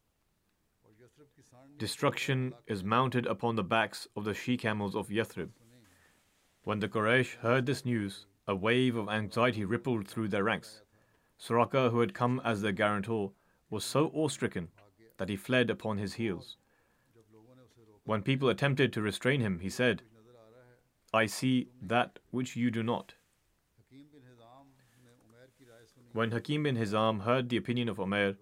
Destruction 1.78 2.53
is 2.66 2.82
mounted 2.84 3.26
upon 3.26 3.57
the 3.57 3.62
backs 3.62 4.09
of 4.16 4.24
the 4.24 4.34
she 4.34 4.57
camels 4.57 4.94
of 4.94 5.09
Yathrib. 5.09 5.51
When 6.68 6.80
the 6.80 6.88
Quraysh 6.88 7.36
heard 7.36 7.64
this 7.64 7.86
news, 7.86 8.26
a 8.46 8.54
wave 8.54 8.94
of 8.94 9.08
anxiety 9.08 9.64
rippled 9.64 10.06
through 10.06 10.28
their 10.28 10.44
ranks. 10.44 10.82
Suraka, 11.40 11.90
who 11.90 12.00
had 12.00 12.12
come 12.12 12.42
as 12.44 12.60
their 12.60 12.72
guarantor, 12.72 13.32
was 13.70 13.84
so 13.84 14.10
awe 14.12 14.28
stricken 14.28 14.68
that 15.16 15.30
he 15.30 15.34
fled 15.36 15.70
upon 15.70 15.96
his 15.96 16.12
heels. 16.20 16.58
When 18.04 18.20
people 18.20 18.50
attempted 18.50 18.92
to 18.92 19.00
restrain 19.00 19.40
him, 19.40 19.60
he 19.60 19.70
said, 19.70 20.02
I 21.10 21.24
see 21.24 21.70
that 21.80 22.18
which 22.32 22.54
you 22.54 22.70
do 22.70 22.82
not. 22.82 23.14
When 26.12 26.32
Hakim 26.32 26.64
bin 26.64 26.76
Hizam 26.76 27.20
heard 27.20 27.48
the 27.48 27.56
opinion 27.56 27.88
of 27.88 27.96
Umair, 27.96 28.36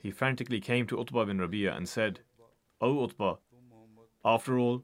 he 0.00 0.10
frantically 0.10 0.62
came 0.62 0.86
to 0.86 0.98
Utbah 0.98 1.26
bin 1.26 1.36
Rabi'a 1.36 1.76
and 1.76 1.86
said, 1.86 2.20
O 2.80 3.04
Utbah, 3.04 3.36
after 4.24 4.58
all, 4.58 4.82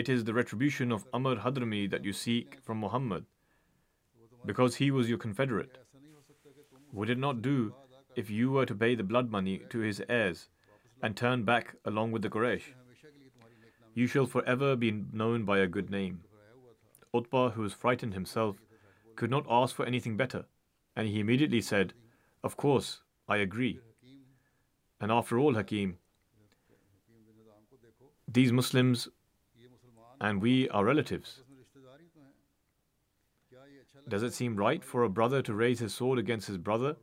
it 0.00 0.08
is 0.08 0.24
the 0.24 0.32
retribution 0.32 0.90
of 0.92 1.04
Amr 1.12 1.36
Hadrami 1.36 1.90
that 1.90 2.06
you 2.06 2.14
seek 2.14 2.56
from 2.62 2.78
Muhammad, 2.80 3.26
because 4.46 4.76
he 4.76 4.90
was 4.90 5.10
your 5.10 5.18
confederate. 5.18 5.76
Would 6.94 7.10
it 7.10 7.18
not 7.18 7.42
do 7.42 7.74
if 8.16 8.30
you 8.30 8.50
were 8.50 8.64
to 8.64 8.74
pay 8.74 8.94
the 8.94 9.04
blood 9.10 9.30
money 9.30 9.60
to 9.68 9.80
his 9.80 10.02
heirs 10.08 10.48
and 11.02 11.14
turn 11.14 11.44
back 11.44 11.74
along 11.84 12.12
with 12.12 12.22
the 12.22 12.30
Quraysh? 12.30 12.72
You 13.92 14.06
shall 14.06 14.24
forever 14.24 14.74
be 14.74 15.04
known 15.12 15.44
by 15.44 15.58
a 15.58 15.66
good 15.66 15.90
name. 15.90 16.22
Utbah, 17.12 17.50
who 17.50 17.60
was 17.60 17.74
frightened 17.74 18.14
himself, 18.14 18.56
could 19.16 19.30
not 19.30 19.44
ask 19.50 19.76
for 19.76 19.84
anything 19.84 20.16
better, 20.16 20.46
and 20.96 21.08
he 21.08 21.20
immediately 21.20 21.60
said, 21.60 21.92
Of 22.42 22.56
course, 22.56 23.02
I 23.28 23.36
agree. 23.36 23.80
And 24.98 25.12
after 25.12 25.38
all, 25.38 25.56
Hakim, 25.56 25.98
these 28.26 28.50
Muslims 28.50 29.08
and 30.20 30.42
we 30.42 30.68
are 30.68 30.84
relatives. 30.84 31.42
Does 34.08 34.22
it 34.22 34.34
seem 34.34 34.56
right 34.56 34.84
for 34.84 35.04
a 35.04 35.08
brother 35.08 35.42
to 35.42 35.54
raise 35.54 35.78
his 35.78 35.94
sword 35.94 36.18
against 36.18 36.48
his 36.48 36.58
brother 36.58 36.96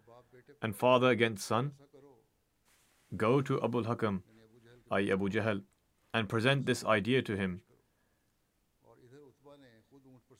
and 0.61 0.75
father 0.75 1.09
against 1.09 1.45
son? 1.45 1.71
Go 3.15 3.41
to 3.41 3.61
Abu 3.63 3.83
Hakam, 3.83 4.21
i.e. 4.91 5.11
Abu 5.11 5.29
Jahl, 5.29 5.61
and 6.13 6.27
present 6.27 6.65
this 6.65 6.83
idea 6.83 7.21
to 7.21 7.37
him. 7.37 7.61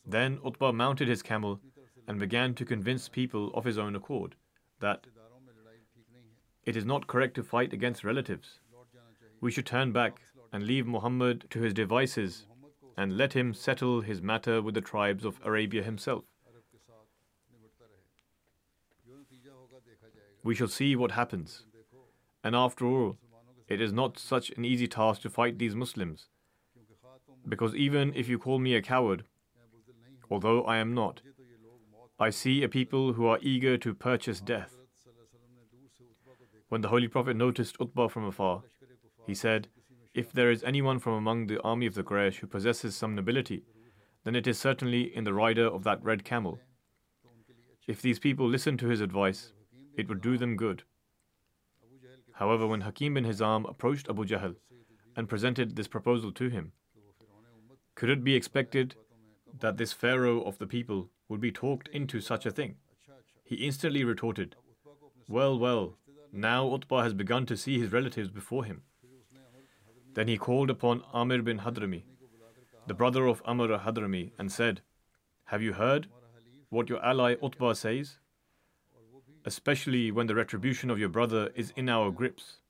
Then 0.06 0.40
Utbah 0.46 0.72
mounted 0.72 1.08
his 1.08 1.22
camel 1.22 1.60
and 2.08 2.20
began 2.20 2.54
to 2.56 2.66
convince 2.66 3.10
people 3.10 3.52
of 3.54 3.66
his 3.66 3.78
own 3.78 3.96
accord 3.96 4.36
that 4.80 5.06
it 6.66 6.76
is 6.76 6.86
not 6.86 7.08
correct 7.08 7.36
to 7.36 7.44
fight 7.44 7.74
against 7.74 8.04
relatives. 8.04 8.60
We 9.42 9.52
should 9.52 9.66
turn 9.66 9.92
back 9.92 10.22
and 10.52 10.66
leave 10.66 10.88
Muhammad 10.88 11.46
to 11.50 11.60
his 11.60 11.74
devices 11.74 12.46
and 12.98 13.16
let 13.16 13.34
him 13.34 13.54
settle 13.54 14.02
his 14.02 14.22
matter 14.22 14.62
with 14.62 14.74
the 14.74 14.82
tribes 14.82 15.24
of 15.24 15.40
Arabia 15.46 15.84
himself. 15.84 16.24
We 20.44 20.56
shall 20.56 20.68
see 20.68 20.96
what 20.96 21.12
happens. 21.12 21.66
And 22.44 22.56
after 22.56 22.86
all, 22.86 23.18
it 23.68 23.82
is 23.82 23.94
not 23.94 24.18
such 24.18 24.50
an 24.52 24.66
easy 24.66 24.88
task 24.88 25.22
to 25.22 25.30
fight 25.30 25.60
these 25.60 25.76
Muslims. 25.76 26.28
Because 27.48 27.76
even 27.76 28.14
if 28.16 28.28
you 28.28 28.40
call 28.40 28.58
me 28.58 28.74
a 28.76 28.82
coward, 28.82 29.26
although 30.32 30.64
I 30.64 30.78
am 30.78 30.94
not, 30.94 31.22
I 32.20 32.32
see 32.32 32.64
a 32.64 32.70
people 32.70 33.14
who 33.14 33.28
are 33.28 33.40
eager 33.42 33.78
to 33.78 33.94
purchase 33.94 34.40
death. 34.40 34.76
When 36.70 36.82
the 36.82 36.90
Holy 36.90 37.08
Prophet 37.08 37.36
noticed 37.36 37.78
Utbah 37.80 38.08
from 38.08 38.26
afar, 38.26 38.64
he 39.26 39.36
said, 39.36 39.68
If 40.18 40.34
there 40.34 40.50
is 40.50 40.64
anyone 40.64 40.98
from 40.98 41.14
among 41.14 41.46
the 41.46 41.62
army 41.62 41.86
of 41.86 41.94
the 41.94 42.02
Quraysh 42.02 42.38
who 42.38 42.48
possesses 42.48 42.96
some 42.96 43.14
nobility, 43.14 43.62
then 44.24 44.36
it 44.36 44.48
is 44.48 44.58
certainly 44.58 45.16
in 45.16 45.26
the 45.26 45.34
rider 45.34 45.68
of 45.68 45.84
that 45.84 46.04
red 46.04 46.24
camel. 46.24 46.60
If 47.86 48.02
these 48.02 48.18
people 48.18 48.50
listen 48.50 48.78
to 48.78 48.88
his 48.88 49.00
advice, 49.00 49.54
it 49.96 50.10
would 50.10 50.22
do 50.22 50.36
them 50.36 50.56
good. 50.56 50.82
However, 52.34 52.66
when 52.66 52.82
Hakim 52.82 53.14
bin 53.14 53.26
Hizam 53.26 53.70
approached 53.70 54.10
Abu 54.10 54.26
Jahl 54.26 54.56
and 55.16 55.30
presented 55.30 55.76
this 55.76 55.88
proposal 55.88 56.32
to 56.32 56.50
him, 56.50 56.72
could 57.94 58.10
it 58.10 58.24
be 58.24 58.34
expected 58.34 58.96
that 59.60 59.78
this 59.78 59.94
pharaoh 59.94 60.42
of 60.42 60.58
the 60.58 60.66
people 60.66 61.12
would 61.30 61.42
be 61.42 61.52
talked 61.52 61.90
into 61.90 62.22
such 62.22 62.48
a 62.48 62.52
thing? 62.52 62.78
He 63.44 63.68
instantly 63.68 64.04
retorted, 64.04 64.56
Well, 65.28 65.60
well, 65.60 66.00
now 66.32 66.74
Utbah 66.74 67.04
has 67.04 67.14
begun 67.14 67.46
to 67.46 67.56
see 67.56 67.80
his 67.80 67.92
relatives 67.92 68.30
before 68.32 68.66
him. 68.66 68.82
Then 70.18 70.28
he 70.28 70.40
called 70.40 70.72
upon 70.72 71.04
Amir 71.14 71.44
bin 71.44 71.60
Hadrami, 71.60 72.02
the 72.88 72.96
brother 72.96 73.28
of 73.28 73.40
Amr 73.46 73.68
Hadrami, 73.78 74.32
and 74.40 74.52
said, 74.52 74.82
Have 75.46 75.62
you 75.62 75.74
heard 75.74 76.08
what 76.70 76.90
your 76.90 77.06
ally 77.06 77.36
Utbah 77.40 77.74
says? 77.74 78.18
Especially 79.46 80.10
when 80.10 80.26
the 80.26 80.34
retribution 80.34 80.90
of 80.90 80.98
your 80.98 81.10
brother 81.10 81.52
is 81.54 81.72
in 81.76 81.88
our 81.88 82.10
grips. 82.10 82.62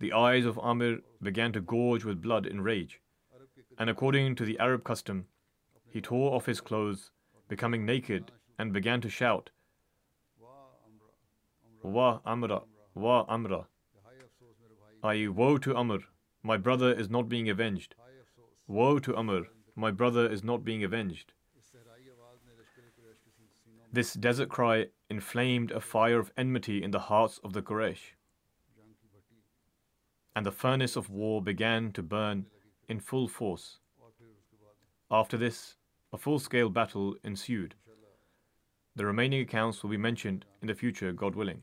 The 0.00 0.12
eyes 0.12 0.44
of 0.44 0.58
Amir 0.58 1.02
began 1.22 1.52
to 1.52 1.60
gorge 1.60 2.04
with 2.04 2.20
blood 2.20 2.44
in 2.44 2.60
rage. 2.62 3.00
And 3.78 3.88
according 3.88 4.34
to 4.34 4.44
the 4.44 4.58
Arab 4.58 4.82
custom, 4.82 5.26
he 5.88 6.00
tore 6.00 6.34
off 6.34 6.46
his 6.46 6.60
clothes, 6.60 7.12
becoming 7.46 7.86
naked, 7.86 8.32
and 8.58 8.72
began 8.72 9.00
to 9.00 9.08
shout, 9.08 9.50
Wa 11.84 12.18
Amra, 12.26 12.62
Wa 12.94 13.24
Amra. 13.28 13.68
I 15.06 15.28
woe 15.28 15.56
to 15.58 15.72
Amr, 15.76 16.00
my 16.42 16.56
brother 16.56 16.92
is 16.92 17.08
not 17.08 17.28
being 17.28 17.48
avenged. 17.48 17.94
Woe 18.66 18.98
to 18.98 19.14
Amr, 19.14 19.42
my 19.76 19.92
brother 19.92 20.28
is 20.28 20.42
not 20.42 20.64
being 20.64 20.82
avenged. 20.82 21.32
This 23.92 24.14
desert 24.14 24.48
cry 24.48 24.86
inflamed 25.08 25.70
a 25.70 25.80
fire 25.80 26.18
of 26.18 26.32
enmity 26.36 26.82
in 26.82 26.90
the 26.90 26.98
hearts 26.98 27.38
of 27.44 27.52
the 27.52 27.62
Quraysh. 27.62 28.14
And 30.34 30.44
the 30.44 30.50
furnace 30.50 30.96
of 30.96 31.08
war 31.08 31.40
began 31.40 31.92
to 31.92 32.02
burn 32.02 32.46
in 32.88 32.98
full 32.98 33.28
force. 33.28 33.78
After 35.08 35.36
this, 35.36 35.76
a 36.12 36.18
full 36.18 36.40
scale 36.40 36.68
battle 36.68 37.14
ensued. 37.22 37.76
The 38.96 39.06
remaining 39.06 39.40
accounts 39.40 39.84
will 39.84 39.90
be 39.90 40.08
mentioned 40.08 40.46
in 40.62 40.66
the 40.66 40.74
future, 40.74 41.12
God 41.12 41.36
willing. 41.36 41.62